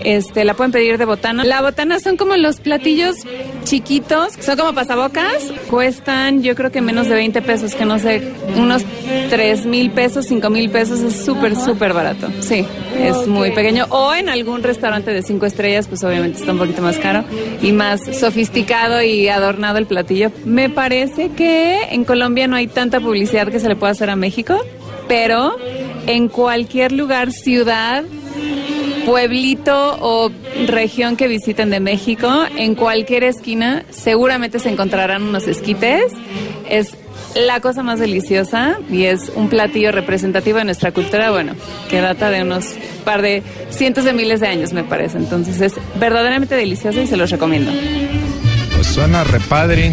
Este, 0.05 0.45
la 0.45 0.55
pueden 0.55 0.73
pedir 0.73 0.99
de 0.99 1.05
botana. 1.05 1.45
La 1.45 1.62
botana 1.62 2.00
son 2.00 2.17
como 2.17 2.37
los 2.37 2.61
platillos 2.61 3.17
chiquitos, 3.64 4.35
son 4.40 4.57
como 4.57 4.75
pasabocas, 4.75 5.52
cuestan 5.69 6.43
yo 6.43 6.55
creo 6.55 6.71
que 6.71 6.81
menos 6.81 7.09
de 7.09 7.14
20 7.14 7.43
pesos, 7.43 7.75
que 7.75 7.85
no 7.85 7.99
sé, 7.99 8.33
unos 8.57 8.83
3 9.31 9.67
mil 9.67 9.90
pesos, 9.90 10.26
5 10.26 10.50
mil 10.50 10.71
pesos, 10.71 11.00
es 11.00 11.25
súper, 11.25 11.57
súper 11.57 11.93
barato. 11.93 12.28
Sí, 12.40 12.64
es 12.99 13.26
muy 13.26 13.50
pequeño. 13.52 13.87
O 13.90 14.14
en 14.14 14.28
algún 14.28 14.62
restaurante 14.62 15.12
de 15.12 15.23
5 15.23 15.47
estrellas, 15.47 15.88
pues 15.88 16.02
obviamente 16.05 16.38
está 16.38 16.52
un 16.52 16.59
poquito 16.59 16.83
más 16.83 16.97
caro 16.99 17.25
y 17.62 17.73
más 17.73 18.00
sofisticado 18.19 19.02
y 19.02 19.28
adornado 19.28 19.78
el 19.78 19.87
platillo. 19.87 20.31
Me 20.45 20.71
parece 20.71 21.31
que 21.31 21.83
en 21.90 22.05
Colombia 22.05 22.47
no 22.47 22.57
hay 22.57 22.67
tanta 22.67 23.00
publicidad 23.00 23.49
que 23.49 23.61
se 23.61 23.69
le 23.69 23.76
pueda 23.76 23.93
hacer 23.93 24.11
a 24.11 24.17
México, 24.17 24.59
pero 25.09 25.57
en 26.07 26.28
cualquier 26.28 26.93
lugar, 26.93 27.33
ciudad, 27.33 28.05
pueblito 29.09 29.97
o 30.00 30.31
región 30.67 31.17
que 31.17 31.29
visiten 31.29 31.71
de 31.71 31.81
México, 31.81 32.31
en 32.57 32.75
cualquier 32.75 33.25
esquina 33.25 33.85
seguramente 33.88 34.59
se 34.59 34.69
encontrarán 34.69 35.23
unos 35.23 35.49
esquites. 35.49 36.12
Es 36.69 36.95
la 37.35 37.61
cosa 37.61 37.83
más 37.83 38.00
deliciosa 38.00 38.79
y 38.91 39.05
es 39.05 39.33
un 39.35 39.49
platillo 39.49 39.93
representativo 39.93 40.59
de 40.59 40.65
nuestra 40.65 40.93
cultura, 40.93 41.31
bueno, 41.31 41.55
que 41.88 42.03
data 42.03 42.31
de 42.31 42.43
unos 42.43 42.75
par 43.07 43.23
de 43.23 43.43
cientos 43.71 44.05
de 44.05 44.12
miles 44.12 44.41
de 44.41 44.49
años, 44.49 44.75
me 44.75 44.85
parece. 44.85 45.17
Entonces 45.17 45.59
es 45.62 45.75
verdaderamente 45.99 46.55
delicioso 46.55 47.00
y 47.00 47.07
se 47.07 47.17
los 47.17 47.31
recomiendo. 47.31 47.71
Pues 48.78 48.87
suena 48.94 49.25
repadre. 49.25 49.92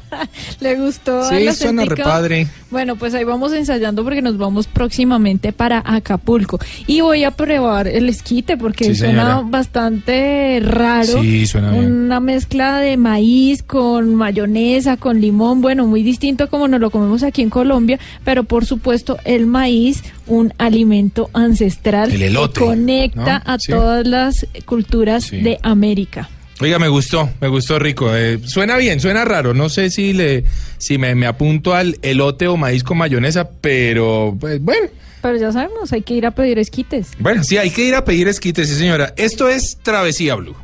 ¿Le 0.60 0.74
gustó? 0.76 1.28
Sí, 1.28 1.52
suena 1.52 1.84
repadre. 1.84 2.46
Bueno, 2.70 2.96
pues 2.96 3.12
ahí 3.12 3.24
vamos 3.24 3.52
ensayando 3.52 4.04
porque 4.04 4.22
nos 4.22 4.38
vamos 4.38 4.68
próximamente 4.68 5.52
para 5.52 5.82
Acapulco. 5.84 6.58
Y 6.86 7.02
voy 7.02 7.24
a 7.24 7.32
probar 7.32 7.86
el 7.86 8.08
esquite 8.08 8.56
porque 8.56 8.86
Sí, 8.86 8.94
suena 8.94 9.42
bastante 9.44 10.60
raro. 10.62 11.20
Sí, 11.20 11.46
suena 11.46 11.72
bien. 11.72 11.92
Una 11.92 12.20
mezcla 12.20 12.78
de 12.80 12.96
maíz 12.96 13.62
con 13.62 14.14
mayonesa, 14.14 14.96
con 14.96 15.20
limón. 15.20 15.60
Bueno, 15.60 15.86
muy 15.86 16.02
distinto 16.02 16.44
a 16.44 16.46
como 16.46 16.68
nos 16.68 16.80
lo 16.80 16.88
comemos 16.90 17.22
aquí 17.22 17.42
en 17.42 17.50
Colombia. 17.50 17.98
Pero 18.24 18.44
por 18.44 18.64
supuesto, 18.64 19.18
el 19.26 19.44
maíz, 19.44 20.02
un 20.26 20.54
alimento 20.56 21.28
ancestral 21.34 22.10
El 22.10 22.22
elote, 22.22 22.60
que 22.60 22.66
conecta 22.66 23.42
¿no? 23.44 23.52
a 23.52 23.58
Sí. 23.58 23.72
todas 23.72 24.06
las 24.06 24.46
culturas 24.64 25.30
de 25.30 25.58
América. 25.62 26.30
Oiga, 26.60 26.78
me 26.78 26.88
gustó, 26.88 27.28
me 27.40 27.48
gustó 27.48 27.78
rico. 27.78 28.14
Eh, 28.14 28.40
suena 28.44 28.76
bien, 28.76 28.98
suena 28.98 29.24
raro. 29.24 29.52
No 29.52 29.68
sé 29.68 29.90
si 29.90 30.12
le, 30.14 30.44
si 30.78 30.96
me, 30.96 31.14
me 31.14 31.26
apunto 31.26 31.74
al 31.74 31.98
elote 32.02 32.48
o 32.48 32.56
maíz 32.56 32.82
con 32.82 32.96
mayonesa, 32.98 33.50
pero 33.60 34.34
pues, 34.40 34.60
bueno. 34.60 34.88
Pero 35.20 35.36
ya 35.38 35.52
sabemos, 35.52 35.92
hay 35.92 36.02
que 36.02 36.14
ir 36.14 36.24
a 36.24 36.30
pedir 36.30 36.58
esquites. 36.58 37.08
Bueno, 37.18 37.44
sí, 37.44 37.58
hay 37.58 37.70
que 37.70 37.84
ir 37.84 37.94
a 37.94 38.04
pedir 38.04 38.28
esquites, 38.28 38.68
sí, 38.68 38.74
señora. 38.74 39.12
Esto 39.16 39.48
es 39.48 39.78
Travesía 39.82 40.34
Blue. 40.36 40.56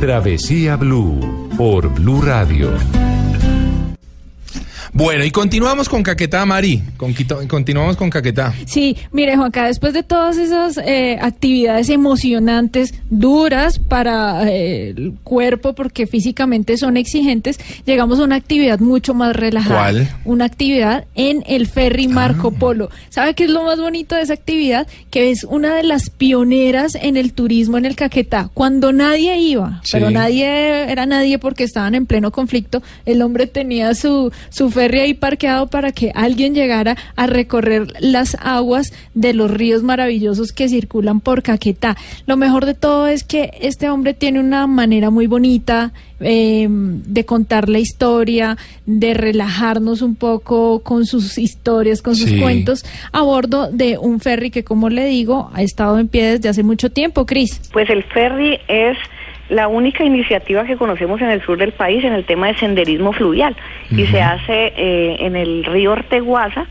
Travesía 0.00 0.76
Blue 0.76 1.50
por 1.56 1.92
Blue 1.92 2.22
Radio. 2.22 2.70
Bueno, 4.92 5.24
y 5.24 5.30
continuamos 5.30 5.88
con 5.88 6.02
Caquetá, 6.02 6.44
Mari. 6.46 6.82
Con, 6.96 7.14
quito- 7.14 7.46
continuamos 7.48 7.96
con 7.96 8.10
Caquetá. 8.10 8.54
Sí, 8.66 8.96
mire 9.12 9.36
Juanca, 9.36 9.66
después 9.66 9.92
de 9.92 10.02
todas 10.02 10.36
esas 10.38 10.78
eh, 10.78 11.18
actividades 11.20 11.88
emocionantes, 11.88 12.94
duras 13.10 13.78
para 13.78 14.48
eh, 14.50 14.90
el 14.96 15.14
cuerpo, 15.22 15.74
porque 15.74 16.06
físicamente 16.06 16.76
son 16.76 16.96
exigentes, 16.96 17.58
llegamos 17.84 18.18
a 18.18 18.24
una 18.24 18.36
actividad 18.36 18.80
mucho 18.80 19.14
más 19.14 19.36
relajada. 19.36 19.74
¿Cuál? 19.80 20.08
Una 20.24 20.44
actividad 20.46 21.04
en 21.14 21.44
el 21.46 21.66
ferry 21.66 22.08
Marco 22.08 22.50
Polo. 22.52 22.90
¿Sabe 23.10 23.34
qué 23.34 23.44
es 23.44 23.50
lo 23.50 23.64
más 23.64 23.78
bonito 23.78 24.14
de 24.14 24.22
esa 24.22 24.34
actividad? 24.34 24.86
Que 25.10 25.30
es 25.30 25.44
una 25.44 25.74
de 25.74 25.82
las 25.84 26.10
pioneras 26.10 26.94
en 27.00 27.16
el 27.16 27.32
turismo 27.32 27.78
en 27.78 27.84
el 27.84 27.94
Caquetá. 27.96 28.50
Cuando 28.54 28.92
nadie 28.92 29.38
iba, 29.38 29.80
Sí. 29.84 29.92
pero 29.92 30.10
nadie 30.10 30.90
era 30.90 31.06
nadie 31.06 31.38
porque 31.38 31.64
estaban 31.64 31.94
en 31.94 32.06
pleno 32.06 32.30
conflicto, 32.32 32.82
el 33.06 33.22
hombre 33.22 33.46
tenía 33.46 33.94
su, 33.94 34.32
su 34.50 34.70
ferry 34.78 35.00
ahí 35.00 35.14
parqueado 35.14 35.66
para 35.66 35.90
que 35.90 36.12
alguien 36.14 36.54
llegara 36.54 36.96
a 37.16 37.26
recorrer 37.26 37.88
las 37.98 38.36
aguas 38.40 38.92
de 39.14 39.34
los 39.34 39.50
ríos 39.50 39.82
maravillosos 39.82 40.52
que 40.52 40.68
circulan 40.68 41.20
por 41.20 41.42
Caquetá. 41.42 41.96
Lo 42.26 42.36
mejor 42.36 42.64
de 42.64 42.74
todo 42.74 43.08
es 43.08 43.24
que 43.24 43.50
este 43.60 43.90
hombre 43.90 44.14
tiene 44.14 44.38
una 44.38 44.68
manera 44.68 45.10
muy 45.10 45.26
bonita 45.26 45.92
eh, 46.20 46.66
de 46.68 47.24
contar 47.24 47.68
la 47.68 47.78
historia, 47.80 48.56
de 48.86 49.14
relajarnos 49.14 50.02
un 50.02 50.14
poco 50.16 50.80
con 50.80 51.06
sus 51.06 51.38
historias, 51.38 52.00
con 52.02 52.14
sus 52.14 52.28
Sí. 52.30 52.40
cuentos, 52.40 52.84
a 53.12 53.22
bordo 53.22 53.70
de 53.70 53.98
un 53.98 54.20
ferry 54.20 54.50
que, 54.50 54.62
como 54.64 54.90
le 54.90 55.06
digo, 55.06 55.50
ha 55.54 55.62
estado 55.62 55.98
en 55.98 56.08
pie 56.08 56.24
desde 56.32 56.48
hace 56.48 56.62
mucho 56.62 56.90
tiempo, 56.90 57.24
Cris. 57.26 57.60
Pues 57.72 57.88
el 57.90 58.02
ferry 58.04 58.58
es 58.68 58.96
la 59.48 59.68
única 59.68 60.04
iniciativa 60.04 60.64
que 60.64 60.76
conocemos 60.76 61.20
en 61.20 61.30
el 61.30 61.42
sur 61.42 61.58
del 61.58 61.72
país 61.72 62.04
en 62.04 62.12
el 62.12 62.24
tema 62.24 62.48
de 62.48 62.56
senderismo 62.56 63.12
fluvial 63.12 63.56
y 63.90 64.06
se 64.06 64.20
hace 64.20 64.72
eh, 64.76 65.16
en 65.20 65.36
el 65.36 65.64
río 65.64 65.92
Orteguaza 65.92 66.66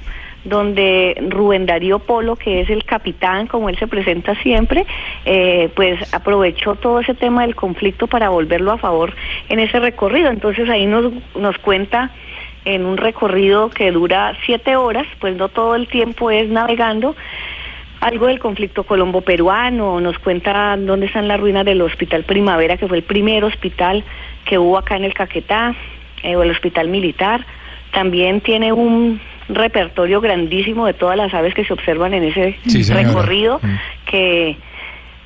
donde 0.48 1.18
Rubén 1.30 1.66
Darío 1.66 2.00
Polo, 2.00 2.36
que 2.36 2.62
es 2.62 2.70
el 2.70 2.86
capitán, 2.86 3.48
como 3.48 3.70
él 3.70 3.78
se 3.78 3.88
presenta 3.88 4.34
siempre, 4.36 4.86
eh, 5.26 5.70
pues 5.76 6.14
aprovechó 6.14 6.76
todo 6.76 7.02
ese 7.02 7.14
tema 7.14 7.42
del 7.42 7.56
conflicto 7.56 8.08
para 8.08 8.30
volverlo 8.30 8.72
a 8.72 8.78
favor 8.78 9.14
en 9.50 9.60
ese 9.60 9.80
recorrido. 9.80 10.30
Entonces 10.30 10.70
ahí 10.70 10.86
nos, 10.86 11.12
nos 11.36 11.58
cuenta 11.58 12.12
en 12.66 12.86
un 12.86 12.98
recorrido 12.98 13.70
que 13.70 13.92
dura 13.92 14.38
siete 14.46 14.76
horas, 14.76 15.08
pues 15.20 15.36
no 15.36 15.50
todo 15.50 15.76
el 15.76 15.88
tiempo 15.88 16.32
es 16.32 16.50
navegando, 16.50 17.16
algo 18.02 18.28
del 18.28 18.40
conflicto 18.40 18.84
colombo-peruano, 18.84 20.00
nos 20.00 20.20
cuenta 20.20 20.76
dónde 20.78 21.08
están 21.08 21.28
las 21.28 21.40
ruinas 21.40 21.66
del 21.66 21.82
Hospital 21.82 22.24
Primavera, 22.24 22.78
que 22.78 22.88
fue 22.88 22.98
el 22.98 23.04
primer 23.04 23.44
hospital 23.44 24.04
que 24.46 24.58
hubo 24.58 24.78
acá 24.78 24.96
en 24.96 25.04
el 25.04 25.14
Caquetá, 25.14 25.76
eh, 26.24 26.36
o 26.36 26.44
el 26.44 26.52
hospital 26.52 26.88
militar. 26.90 27.46
También 27.92 28.42
tiene 28.42 28.72
un 28.74 29.20
repertorio 29.50 30.20
grandísimo 30.22 30.86
de 30.86 30.94
todas 30.94 31.18
las 31.18 31.34
aves 31.34 31.54
que 31.54 31.64
se 31.66 31.74
observan 31.74 32.14
en 32.14 32.24
ese 32.24 32.58
Sí, 32.66 32.84
recorrido, 32.92 33.60
Mm. 33.62 33.76
que 34.10 34.58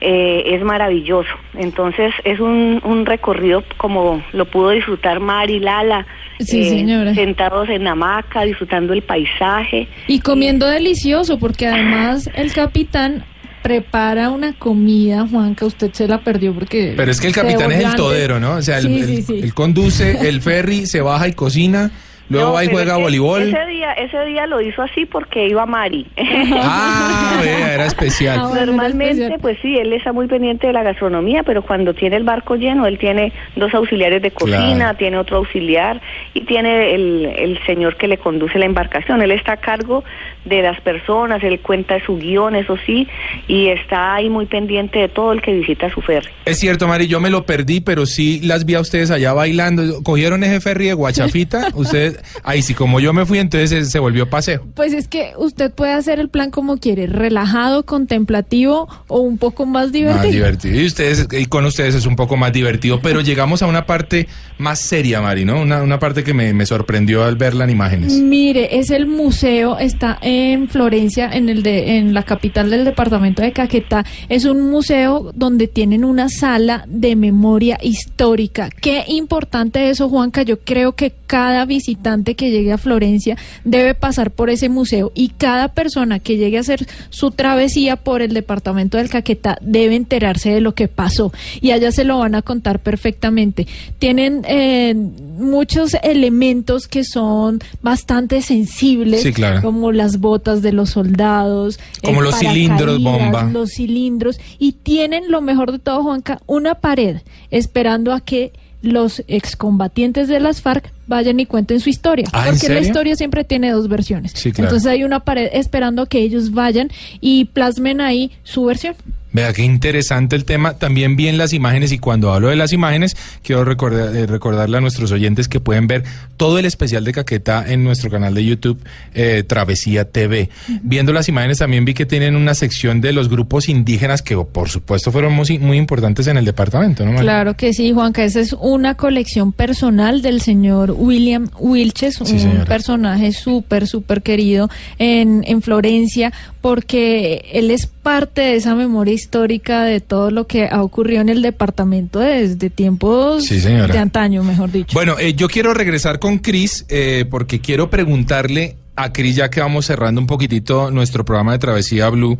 eh, 0.04 0.44
es 0.56 0.64
maravilloso. 0.64 1.30
Entonces 1.56 2.14
es 2.24 2.40
un, 2.40 2.82
un 2.84 3.06
recorrido 3.06 3.64
como 3.78 4.24
lo 4.32 4.46
pudo 4.46 4.72
disfrutar 4.72 5.20
Mari, 5.20 5.60
Lala, 5.60 6.06
Sí, 6.46 6.70
señora. 6.70 7.14
sentados 7.16 7.70
en 7.70 7.88
hamaca, 7.88 8.44
disfrutando 8.44 8.94
el 8.94 9.02
paisaje. 9.02 9.88
Y 10.08 10.20
comiendo 10.20 10.66
delicioso, 10.68 11.38
porque 11.40 11.68
además 11.68 12.30
el 12.36 12.52
capitán 12.54 13.24
prepara 13.62 14.30
una 14.32 14.54
comida, 14.54 15.28
Juanca, 15.30 15.66
usted 15.66 15.92
se 15.94 16.08
la 16.08 16.24
perdió 16.24 16.54
porque... 16.54 16.94
Pero 16.98 17.12
es 17.12 17.22
que 17.22 17.28
el 17.28 17.34
capitán 17.34 17.72
es 17.72 17.84
el 17.86 17.96
todero. 17.96 18.40
¿no? 18.40 18.56
O 18.56 18.62
sea, 18.62 18.80
el- 18.80 18.86
Sí, 18.88 19.00
el- 19.00 19.06
sí, 19.08 19.22
sí. 19.22 19.40
él 19.44 19.54
conduce 19.54 20.28
el 20.28 20.42
ferry, 20.42 20.88
se 20.88 21.02
baja 21.02 21.28
y 21.28 21.34
cocina, 21.34 21.92
luego 22.32 22.48
No, 22.48 22.54
va 22.54 22.64
y 22.64 22.68
pero 22.68 22.78
juega 22.80 22.96
es 22.98 23.02
voleibol. 23.04 23.42
Ese 23.44 23.66
día, 23.68 23.92
ese 23.94 24.26
día 24.26 24.48
lo 24.48 24.62
hizo 24.62 24.82
así 24.82 25.06
porque 25.06 25.48
iba 25.48 25.66
Mari. 25.66 26.08
Ah, 26.64 27.40
vea, 27.44 27.74
era 27.74 27.86
especial. 27.86 28.38
Ah, 28.40 28.44
bueno, 28.48 28.56
era 28.58 28.66
Normalmente, 28.68 29.12
especial. 29.24 29.40
pues 29.42 29.58
sí, 29.62 29.78
él 29.78 29.94
está 29.94 30.12
muy 30.14 30.28
pendiente 30.28 30.68
de 30.68 30.74
la 30.74 30.84
gastronomía, 30.84 31.44
pero 31.44 31.62
cuando 31.62 31.94
tiene 31.94 32.16
el 32.18 32.24
barco 32.24 32.56
lleno, 32.56 32.86
él 32.88 32.98
tiene 32.98 33.32
dos 33.56 33.74
auxiliares 33.74 34.22
de 34.22 34.32
cocina, 34.32 34.76
Claro. 34.78 34.98
tiene 34.98 35.18
otro 35.18 35.38
auxiliar 35.38 36.02
y 36.34 36.42
tiene 36.42 36.94
el, 36.96 37.26
el 37.38 37.60
señor 37.66 37.98
que 37.98 38.08
le 38.08 38.18
conduce 38.18 38.58
la 38.60 38.66
embarcación. 38.66 39.22
Él 39.22 39.32
está 39.32 39.54
a 39.54 39.58
cargo 39.58 40.04
de 40.46 40.62
las 40.62 40.80
personas, 40.82 41.44
él 41.44 41.60
cuenta 41.60 42.04
su 42.06 42.18
guion, 42.18 42.56
eso 42.56 42.78
sí, 42.86 43.08
y 43.48 43.68
está 43.68 44.16
ahí 44.16 44.30
muy 44.30 44.46
pendiente 44.46 45.00
de 45.00 45.08
todo 45.10 45.32
el 45.34 45.42
que 45.42 45.54
visita 45.54 45.90
su 45.90 46.02
ferry. 46.02 46.30
Es 46.46 46.60
cierto, 46.60 46.88
Mari, 46.88 47.08
yo 47.08 47.20
me 47.20 47.30
lo 47.30 47.46
perdí, 47.46 47.82
pero 47.82 48.06
sí 48.06 48.40
las 48.44 48.66
vi 48.66 48.76
a 48.76 48.80
ustedes 48.80 49.12
allá 49.12 49.34
bailando. 49.34 50.02
¿Cogieron 50.04 50.44
ese 50.44 50.60
ferry 50.62 50.88
de 50.88 50.94
Guachafita? 50.94 51.68
Ustedes, 51.76 52.21
ahí 52.44 52.62
sí, 52.62 52.74
como 52.74 53.00
yo 53.00 53.14
me 53.14 53.26
fui, 53.26 53.40
entonces 53.40 53.90
se, 53.90 54.00
volvió 54.00 54.30
paseo. 54.30 54.66
Pues 54.76 54.94
es 54.94 55.08
que 55.08 55.34
usted 55.38 55.72
puede 55.72 55.94
hacer 55.94 56.20
el 56.20 56.30
plan 56.30 56.52
como 56.52 56.78
quiere, 56.78 57.08
relajado, 57.08 57.84
contemplativo 57.84 58.88
o 59.08 59.20
un 59.20 59.38
poco 59.38 59.66
más 59.66 59.92
divertido. 59.92 60.24
Más 60.24 60.32
divertido. 60.32 60.82
Y, 60.82 60.86
ustedes, 60.86 61.28
y 61.32 61.46
con 61.46 61.66
ustedes 61.66 61.96
es 61.96 62.06
un 62.06 62.16
poco 62.16 62.38
más 62.38 62.54
divertido, 62.54 63.02
pero 63.02 63.22
llegamos 63.22 63.62
a 63.62 63.68
una 63.68 63.86
parte 63.86 64.28
más 64.58 64.80
seria, 64.80 65.22
Mari, 65.22 65.46
¿no? 65.46 65.62
Una, 65.62 65.82
una 65.82 66.00
parte 66.00 66.24
que 66.24 66.34
me, 66.34 66.54
me 66.54 66.66
sorprendió 66.66 67.24
al 67.24 67.36
verla 67.36 67.64
en 67.64 67.70
imágenes. 67.72 68.14
Mire, 68.14 68.78
es 68.80 68.90
el 68.92 69.08
museo, 69.08 69.78
está 69.78 70.18
en 70.22 70.70
Florencia, 70.70 71.30
en 71.32 71.50
el 71.50 71.64
de, 71.64 71.98
en 71.98 72.14
la 72.14 72.24
capital 72.24 72.70
del 72.70 72.86
departamento 72.86 73.42
de 73.42 73.52
Caquetá. 73.52 74.06
Es 74.30 74.46
un 74.46 74.70
museo 74.70 75.32
donde 75.34 75.68
tienen 75.68 76.06
una 76.06 76.30
sala 76.30 76.86
de 76.88 77.16
memoria 77.16 77.78
histórica. 77.82 78.70
Qué 78.70 79.04
importante 79.08 79.90
eso, 79.90 80.10
Juanca. 80.10 80.44
Yo 80.44 80.60
creo 80.60 80.94
que 80.94 81.14
cada 81.28 81.66
visitante 81.66 82.11
visitante 82.12 82.36
que 82.36 82.52
llegue 82.52 82.72
a 82.74 82.78
Florencia 82.78 83.38
debe 83.64 83.94
pasar 83.96 84.32
por 84.32 84.50
ese 84.50 84.70
museo 84.70 85.12
y 85.16 85.30
cada 85.30 85.70
persona 85.70 86.20
que 86.20 86.38
llegue 86.38 86.58
a 86.58 86.62
hacer 86.62 86.86
su 87.10 87.32
travesía 87.32 87.96
por 87.96 88.22
el 88.22 88.34
departamento 88.34 88.98
del 88.98 89.10
Caquetá 89.10 89.58
debe 89.62 89.96
enterarse 89.96 90.52
de 90.52 90.62
lo 90.62 90.74
que 90.74 90.88
pasó 90.88 91.32
y 91.62 91.72
allá 91.72 91.92
se 91.92 92.04
lo 92.04 92.20
van 92.20 92.36
a 92.36 92.42
contar 92.42 92.80
perfectamente. 92.80 93.68
Tienen 94.00 94.42
eh, 94.48 94.94
muchos 94.96 95.96
elementos 96.04 96.88
que 96.88 97.04
son 97.04 97.60
bastante 97.82 98.42
sensibles, 98.42 99.22
Sí, 99.24 99.32
claro. 99.34 99.62
como 99.62 99.92
las 99.92 100.20
botas 100.20 100.62
de 100.62 100.74
los 100.74 100.90
soldados, 100.92 101.80
Como 102.04 102.22
los 102.22 102.38
cilindros, 102.38 103.02
bomba. 103.02 103.44
los 103.44 103.72
cilindros 103.72 104.40
y 104.60 104.74
tienen 104.74 105.32
lo 105.32 105.42
mejor 105.42 105.72
de 105.72 105.80
todo, 105.80 106.04
Juanca, 106.04 106.40
una 106.48 106.76
pared 106.76 107.18
esperando 107.52 108.14
a 108.14 108.20
que 108.22 108.52
los 108.82 109.24
excombatientes 109.28 110.28
de 110.28 110.40
las 110.40 110.62
FARC 110.62 110.92
vayan 111.08 111.40
y 111.40 111.46
cuenten 111.46 111.80
su 111.80 111.90
historia, 111.90 112.28
Ah, 112.34 112.48
¿en 112.48 112.54
porque 112.56 112.74
la 112.74 112.80
historia 112.80 113.16
siempre 113.16 113.44
tiene 113.44 113.72
dos 113.72 113.88
versiones. 113.88 114.32
Sí, 114.36 114.52
claro. 114.52 114.70
Entonces 114.70 114.88
hay 114.90 115.04
una 115.04 115.20
pared 115.20 115.50
esperando 115.54 116.06
que 116.06 116.20
ellos 116.20 116.52
vayan 116.52 116.90
y 117.20 117.46
plasmen 117.46 118.02
ahí 118.02 118.32
su 118.44 118.66
versión. 118.66 118.96
Vea 119.34 119.54
qué 119.54 119.64
interesante 119.64 120.36
el 120.36 120.46
tema. 120.46 120.74
También 120.74 121.16
vi 121.16 121.28
en 121.28 121.38
las 121.38 121.54
imágenes 121.54 121.92
y 121.92 122.00
cuando 122.00 122.34
hablo 122.34 122.50
de 122.50 122.56
las 122.56 122.74
imágenes, 122.74 123.16
quiero 123.44 123.64
recordar, 123.64 124.16
eh, 124.16 124.26
recordarle 124.26 124.78
a 124.78 124.82
nuestros 124.82 125.12
oyentes 125.12 125.48
que 125.48 125.60
pueden 125.60 125.88
ver 125.88 126.04
todo 126.38 126.60
el 126.60 126.66
especial 126.66 127.04
de 127.06 127.14
Caquetá 127.14 127.66
en 127.72 127.84
nuestro 127.84 128.10
canal 128.10 128.34
de 128.34 128.44
YouTube 128.46 128.80
eh, 129.14 129.44
Travesía 129.48 130.06
TV. 130.06 130.50
Viendo 130.82 131.14
las 131.14 131.30
imágenes 131.30 131.60
también 131.60 131.86
vi 131.86 131.94
que 131.94 132.06
tienen 132.06 132.36
una 132.36 132.56
sección 132.56 133.00
de 133.02 133.14
los 133.14 133.30
grupos 133.30 133.70
indígenas 133.70 134.22
que 134.22 134.36
por 134.36 134.70
supuesto 134.70 135.12
fueron 135.12 135.34
muy, 135.34 135.60
muy 135.60 135.78
importantes 135.78 136.28
en 136.28 136.38
el 136.38 136.46
departamento, 136.46 137.04
¿no? 137.06 137.12
María? 137.12 137.22
Claro 137.24 137.56
que 137.56 137.74
sí, 137.74 137.92
Juanca. 137.94 138.24
Esa 138.24 138.40
es 138.42 138.54
una 138.60 138.96
colección 138.96 139.54
personal 139.54 140.22
del 140.22 140.42
señor 140.42 140.92
William 140.98 141.50
Wilches, 141.60 142.16
Sí, 142.16 142.34
un 142.34 142.40
señora. 142.40 142.66
personaje 142.66 143.32
súper, 143.32 143.88
súper 143.88 144.22
querido 144.22 144.70
en, 145.00 145.44
en 145.48 145.62
Florencia, 145.62 146.34
porque 146.62 147.50
él 147.54 147.72
es 147.72 147.88
parte 147.88 148.42
de 148.42 148.56
esa 148.56 148.76
memoria 148.76 149.14
histórica 149.14 149.84
de 149.84 150.00
todo 150.00 150.30
lo 150.30 150.46
que 150.46 150.68
ha 150.68 150.84
ocurrido 150.84 151.22
en 151.22 151.30
el 151.30 151.42
departamento 151.42 152.20
desde 152.20 152.70
tiempos 152.70 153.46
Sí, 153.46 153.60
de 153.60 153.98
antaño, 153.98 154.44
mejor 154.44 154.72
dicho. 154.72 154.94
Bueno, 154.94 155.18
eh, 155.20 155.34
yo 155.34 155.48
quiero 155.50 155.74
regresar 155.74 156.20
con 156.20 156.38
Cris 156.38 156.86
eh, 156.90 157.26
porque 157.30 157.60
quiero 157.60 157.90
preguntarle 157.90 158.78
a 158.96 159.12
Cris, 159.12 159.36
ya 159.38 159.50
que 159.50 159.60
vamos 159.60 159.88
cerrando 159.88 160.22
un 160.22 160.28
poquitito 160.28 160.92
nuestro 160.92 161.26
programa 161.26 161.54
de 161.54 161.60
Travesía 161.60 162.10
Blue, 162.10 162.38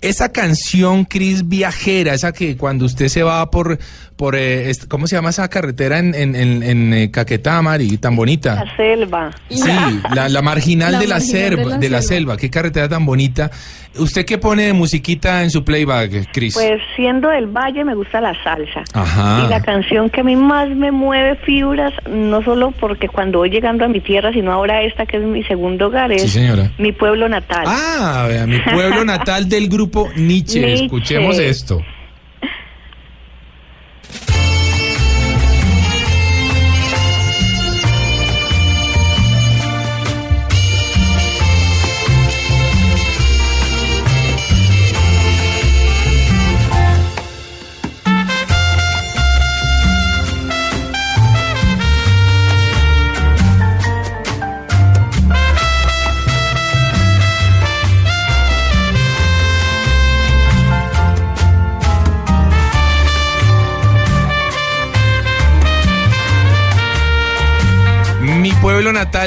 esa 0.00 0.30
canción, 0.30 1.04
Cris, 1.04 1.48
viajera, 1.48 2.14
esa 2.14 2.32
que 2.32 2.56
cuando 2.56 2.86
usted 2.86 3.08
se 3.08 3.22
va 3.22 3.50
por, 3.50 3.78
por 4.18 4.36
eh, 4.36 4.68
est- 4.68 4.86
¿cómo 4.88 5.06
se 5.06 5.16
llama 5.16 5.30
esa 5.30 5.48
carretera 5.48 5.98
en, 5.98 6.14
en, 6.14 6.34
en, 6.36 6.62
en, 6.62 6.92
eh, 6.92 7.10
Caquetá, 7.10 7.62
Mari, 7.62 7.96
tan 7.96 8.14
bonita? 8.16 8.56
La 8.64 8.76
selva. 8.76 9.30
Sí, 9.48 9.70
la, 10.12 10.28
la 10.28 10.42
marginal, 10.42 10.92
La 10.92 10.98
de, 10.98 11.06
la 11.06 11.14
marginal 11.14 11.40
selva, 11.40 11.62
de 11.62 11.68
la 11.70 11.78
de 11.78 11.88
la 11.90 12.02
selva. 12.02 12.16
selva, 12.32 12.36
qué 12.36 12.50
carretera 12.50 12.88
tan 12.88 13.06
bonita. 13.06 13.50
¿Usted 13.96 14.24
qué 14.26 14.36
pone 14.38 14.64
de 14.64 14.72
musiquita 14.74 15.42
en 15.42 15.50
su 15.50 15.64
playback, 15.64 16.30
Cris? 16.32 16.54
Pues 16.54 16.80
siendo 16.94 17.28
del 17.30 17.46
valle 17.46 17.84
me 17.84 17.94
gusta 17.94 18.20
la 18.20 18.34
salsa. 18.44 18.82
Ajá. 18.92 19.44
Y 19.46 19.48
la 19.48 19.62
canción 19.62 20.10
que 20.10 20.20
a 20.20 20.24
mí 20.24 20.36
más 20.36 20.68
me 20.68 20.90
mueve 20.92 21.36
fibras, 21.36 21.92
no 22.08 22.42
solo 22.42 22.72
porque 22.72 23.08
cuando 23.08 23.38
voy 23.38 23.50
llegando 23.50 23.84
a 23.84 23.88
mi 23.88 24.00
tierra, 24.00 24.32
sino 24.32 24.52
ahora 24.52 24.82
esta 24.82 25.06
que 25.06 25.16
es 25.16 25.22
mi 25.24 25.42
segundo 25.44 25.86
hogar, 25.86 26.12
es 26.12 26.22
Sí, 26.22 26.28
señora. 26.28 26.70
mi 26.78 26.92
pueblo 26.92 27.28
natal. 27.28 27.64
Ah, 27.66 28.26
vea, 28.28 28.46
mi 28.46 28.58
pueblo 28.60 29.04
natal 29.06 29.48
del 29.48 29.68
grupo 29.68 30.08
Nietzsche. 30.16 30.60
Nietzsche. 30.60 30.84
Escuchemos 30.84 31.38
esto. 31.38 31.80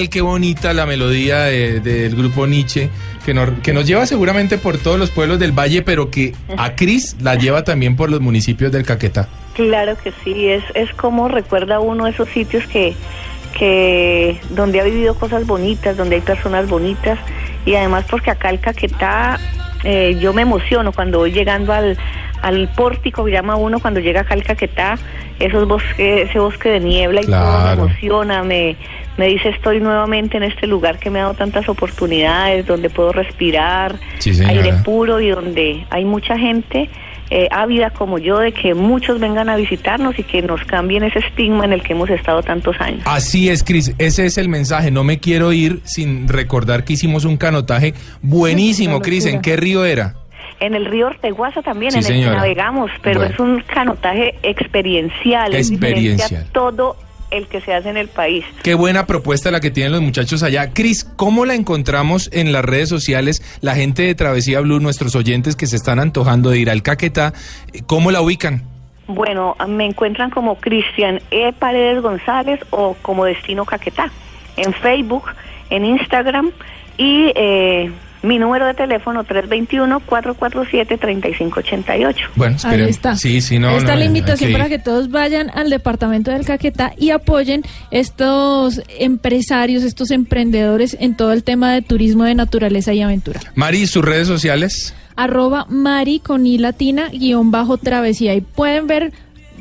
Natal, 0.01 0.09
qué 0.09 0.21
bonita 0.21 0.73
la 0.73 0.85
melodía 0.85 1.39
de- 1.43 1.79
del 1.79 2.15
grupo 2.15 2.47
Nietzsche, 2.47 2.89
que 3.25 3.33
nos, 3.33 3.49
que 3.61 3.73
nos 3.73 3.85
lleva 3.85 4.05
seguramente 4.05 4.57
por 4.57 4.77
todos 4.77 4.97
los 4.99 5.11
pueblos 5.11 5.39
del 5.39 5.51
valle, 5.51 5.81
pero 5.81 6.09
que 6.09 6.33
a 6.57 6.75
Cris 6.75 7.15
la 7.21 7.35
lleva 7.35 7.63
también 7.63 7.95
por 7.95 8.09
los 8.09 8.19
municipios 8.21 8.71
del 8.71 8.83
Caquetá. 8.83 9.27
Claro 9.53 9.95
que 10.03 10.11
sí, 10.23 10.47
es, 10.47 10.63
es 10.75 10.91
como 10.93 11.27
recuerda 11.27 11.79
uno 11.79 12.07
esos 12.07 12.27
sitios 12.29 12.65
que, 12.67 12.95
que 13.57 14.39
donde 14.49 14.79
ha 14.79 14.83
vivido 14.83 15.13
cosas 15.15 15.45
bonitas, 15.45 15.97
donde 15.97 16.15
hay 16.15 16.21
personas 16.21 16.67
bonitas 16.67 17.19
y 17.65 17.75
además 17.75 18.05
porque 18.09 18.31
acá 18.31 18.49
el 18.49 18.59
Caquetá, 18.59 19.39
eh, 19.83 20.17
yo 20.19 20.33
me 20.33 20.41
emociono 20.43 20.91
cuando 20.93 21.19
voy 21.19 21.31
llegando 21.31 21.73
al, 21.73 21.97
al 22.41 22.69
pórtico, 22.73 23.25
que 23.25 23.31
llama 23.31 23.55
uno 23.55 23.79
cuando 23.79 23.99
llega 23.99 24.21
acá 24.21 24.33
al 24.33 24.43
Caquetá, 24.43 24.97
esos 25.39 25.67
bosque, 25.67 26.23
ese 26.23 26.39
bosque 26.39 26.69
de 26.69 26.79
niebla 26.79 27.21
y 27.21 27.25
todo 27.25 27.35
Claro. 27.35 27.83
me 27.83 27.87
emociona, 27.91 28.43
me, 28.43 28.77
me 29.17 29.28
dice 29.28 29.50
estoy 29.50 29.80
nuevamente 29.80 30.38
en 30.38 30.43
este 30.43 30.67
lugar 30.67 30.97
que 31.00 31.10
me 31.10 31.19
ha 31.19 31.24
dado 31.24 31.34
tantas 31.36 31.67
oportunidades, 31.69 32.65
donde 32.65 32.89
puedo 32.89 33.12
respirar, 33.12 33.95
Sí, 34.19 34.32
aire 34.45 34.74
puro 34.84 35.19
y 35.19 35.30
donde 35.30 35.86
hay 35.89 36.06
mucha 36.06 36.38
gente 36.38 36.89
eh, 37.30 37.47
ávida 37.52 37.91
como 37.91 38.17
yo 38.17 38.39
de 38.39 38.52
que 38.52 38.74
muchos 38.74 39.19
vengan 39.19 39.47
a 39.47 39.56
visitarnos 39.56 40.19
y 40.19 40.24
que 40.24 40.41
nos 40.41 40.63
cambien 40.65 41.04
ese 41.04 41.19
estigma 41.19 41.63
en 41.63 41.71
el 41.71 41.82
que 41.82 41.93
hemos 41.93 42.10
estado 42.10 42.43
tantos 42.43 42.76
años. 42.82 43.02
Así 43.06 43.47
es, 43.50 43.63
Cris, 43.63 43.93
ese 44.00 44.26
es 44.26 44.38
el 44.38 44.50
mensaje. 44.50 44.91
No 44.91 45.06
me 45.06 45.19
quiero 45.19 45.54
ir 45.54 45.80
sin 45.86 46.28
recordar 46.28 46.84
que 46.84 46.93
hicimos 46.93 47.24
un 47.24 47.38
canotaje 47.38 47.93
buenísimo, 48.21 49.00
Cris. 49.02 49.26
¿En 49.28 49.41
qué 49.41 49.56
río 49.56 49.86
era? 49.86 50.15
En 50.60 50.76
el 50.76 50.86
río 50.86 51.08
Orteguaza 51.08 51.62
también, 51.62 51.91
Sí, 51.93 52.00
en 52.00 52.04
el 52.06 52.12
señora. 52.12 52.32
que 52.32 52.38
navegamos, 52.38 52.91
pero 53.02 53.19
Bueno. 53.21 53.34
es 53.34 53.39
un 53.39 53.62
canotaje 53.62 54.36
experiencial, 54.43 55.56
Experiencial. 55.56 56.45
todo 56.52 56.97
el 57.32 57.48
que 57.48 57.62
se 57.62 57.74
hace 57.74 57.89
en 57.89 57.98
el 57.98 58.08
país. 58.08 58.46
Qué 58.63 58.76
buena 58.76 59.08
propuesta 59.08 59.52
la 59.52 59.60
que 59.60 59.72
tienen 59.72 59.91
los 59.94 60.02
muchachos 60.02 60.44
allá. 60.44 60.74
Cris, 60.74 61.04
¿cómo 61.04 61.46
la 61.46 61.56
encontramos 61.56 62.30
en 62.34 62.52
las 62.52 62.63
redes 62.63 62.89
sociales? 62.89 63.41
La 63.62 63.76
gente 63.76 64.04
de 64.04 64.15
Travesía 64.15 64.60
Blue, 64.62 64.80
nuestros 64.80 65.15
oyentes 65.15 65.56
que 65.56 65.67
se 65.67 65.76
están 65.76 66.00
antojando 66.00 66.50
de 66.50 66.60
ir 66.60 66.70
al 66.70 66.84
Caquetá, 66.84 67.34
¿cómo 67.88 68.12
la 68.12 68.22
ubican? 68.22 68.63
Bueno, 69.08 69.56
me 69.67 69.86
encuentran 69.86 70.30
como 70.30 70.56
Cristian 70.56 71.22
E. 71.32 71.52
Paredes 71.54 72.02
González 72.02 72.60
o 72.70 72.96
como 73.02 73.26
Destino 73.26 73.65
Caquetá 73.65 74.12
en 74.58 74.74
Facebook, 74.74 75.26
en 75.70 75.86
Instagram 75.86 76.52
y 76.98 77.32
eh, 77.36 77.91
mi 78.23 78.39
número 78.39 78.65
de 78.67 78.73
teléfono 78.73 79.23
321-447-3588. 79.25 82.15
Bueno, 82.36 82.57
Ahí 82.63 82.81
está. 82.81 83.15
Sí, 83.15 83.39
sí, 83.41 83.60
no. 83.60 83.69
Ahí 83.69 83.77
está 83.77 83.93
no, 83.93 83.99
la 83.99 84.05
invitación 84.05 84.51
para 84.51 84.67
que 84.69 84.79
todos 84.79 85.10
vayan 85.10 85.49
al 85.51 85.69
departamento 85.69 86.31
del 86.31 86.45
Caquetá 86.45 86.93
y 86.97 87.12
apoyen 87.12 87.63
estos 87.89 88.81
empresarios, 88.99 89.84
estos 89.84 90.12
emprendedores 90.12 90.95
en 90.99 91.15
todo 91.15 91.31
el 91.34 91.43
tema 91.43 91.73
de 91.73 91.81
turismo 91.81 92.23
de 92.23 92.36
naturaleza 92.36 92.93
y 92.93 93.01
aventura. 93.01 93.39
Mari, 93.55 93.88
sus 93.88 94.05
redes 94.05 94.27
sociales. 94.27 94.93
Arroba 95.15 95.65
Mari 95.69 96.19
con 96.19 96.45
I 96.47 96.57
latina 96.57 97.10
guion 97.10 97.51
bajo 97.51 97.77
travesía 97.77 98.34
y 98.34 98.41
pueden 98.41 98.88
ver 98.88 99.12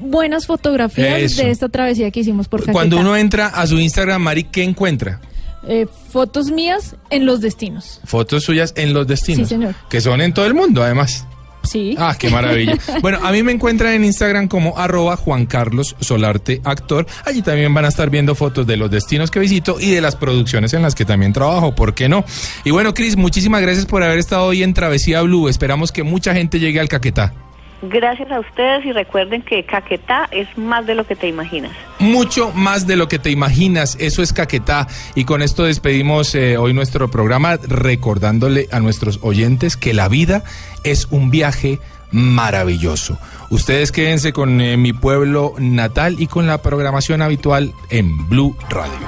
buenas 0.01 0.47
fotografías 0.47 1.21
Eso. 1.21 1.43
de 1.43 1.51
esta 1.51 1.69
travesía 1.69 2.11
que 2.11 2.21
hicimos 2.21 2.49
por 2.49 2.61
Caquetá. 2.61 2.73
Cuando 2.73 2.99
uno 2.99 3.17
entra 3.17 3.49
a 3.49 3.67
su 3.67 3.79
Instagram, 3.79 4.23
Mari, 4.23 4.45
¿qué 4.45 4.63
encuentra? 4.63 5.21
Eh, 5.67 5.87
fotos 6.11 6.51
mías 6.51 6.97
en 7.11 7.27
los 7.27 7.41
destinos. 7.41 8.01
Fotos 8.05 8.45
suyas 8.45 8.73
en 8.77 8.95
los 8.95 9.07
destinos. 9.07 9.49
Sí, 9.49 9.55
señor. 9.55 9.75
Que 9.89 10.01
son 10.01 10.21
en 10.21 10.33
todo 10.33 10.47
el 10.47 10.55
mundo, 10.55 10.83
además. 10.83 11.27
Sí. 11.63 11.95
Ah, 11.99 12.17
qué 12.19 12.31
maravilla. 12.31 12.79
Bueno, 13.03 13.19
a 13.23 13.33
mí 13.33 13.43
me 13.43 13.53
encuentran 13.53 13.93
en 13.93 14.05
Instagram 14.05 14.49
como 14.49 14.79
arroba 14.79 15.17
Juan 15.17 15.47
Carlos 15.47 15.97
Solarte 16.01 16.61
Actor. 16.65 17.07
Allí 17.25 17.43
también 17.43 17.73
van 17.75 17.85
a 17.85 17.89
estar 17.89 18.11
viendo 18.11 18.35
fotos 18.35 18.67
de 18.67 18.77
los 18.77 18.91
destinos 18.91 19.31
que 19.31 19.39
visito 19.41 19.79
y 19.79 19.91
de 19.91 20.01
las 20.01 20.17
producciones 20.17 20.73
en 20.73 20.83
las 20.83 20.95
que 20.95 21.05
también 21.05 21.33
trabajo, 21.33 21.75
¿por 21.75 21.95
qué 21.95 22.09
no? 22.09 22.25
Y 22.65 22.71
bueno, 22.71 22.95
Cris, 22.95 23.17
muchísimas 23.17 23.61
gracias 23.63 23.87
por 23.87 24.03
haber 24.03 24.19
estado 24.19 24.47
hoy 24.47 24.63
en 24.63 24.75
Travesía 24.75 25.23
Blue. 25.23 25.49
Esperamos 25.49 25.93
que 25.93 26.03
mucha 26.03 26.35
gente 26.35 26.59
llegue 26.59 26.81
al 26.81 26.89
Caquetá. 26.89 27.35
Gracias 27.83 28.31
a 28.31 28.41
ustedes 28.41 28.85
y 28.85 28.93
recuerden 28.93 29.43
que 29.43 29.65
Caquetá 29.65 30.29
es 30.31 30.47
más 30.59 30.87
de 30.87 30.95
lo 30.95 31.07
que 31.07 31.17
te 31.17 31.29
imaginas. 31.29 31.73
Mucho 31.99 32.53
más 32.53 32.87
de 32.87 32.97
lo 32.97 33.09
que 33.09 33.19
te 33.19 33.31
imaginas, 33.31 33.97
eso 33.99 34.23
es 34.23 34.33
Caquetá. 34.35 34.87
Y 35.15 35.25
con 35.25 35.41
esto 35.41 35.65
despedimos 35.65 36.35
eh, 36.35 36.59
hoy 36.59 36.75
nuestro 36.75 37.11
programa 37.11 37.57
recordándole 37.57 38.69
a 38.71 38.81
nuestros 38.81 39.19
oyentes 39.23 39.77
que 39.77 39.95
la 39.95 40.09
vida 40.09 40.45
es 40.85 41.07
un 41.11 41.31
viaje 41.31 41.79
maravilloso. 42.11 43.19
Ustedes 43.49 43.93
quédense 43.93 44.33
con 44.33 44.61
eh, 44.61 44.77
mi 44.77 44.93
pueblo 44.93 45.55
natal 45.59 46.17
y 46.19 46.27
con 46.27 46.47
la 46.47 46.59
programación 46.59 47.23
habitual 47.23 47.73
en 47.89 48.29
Blue 48.29 48.57
Radio. 48.69 48.99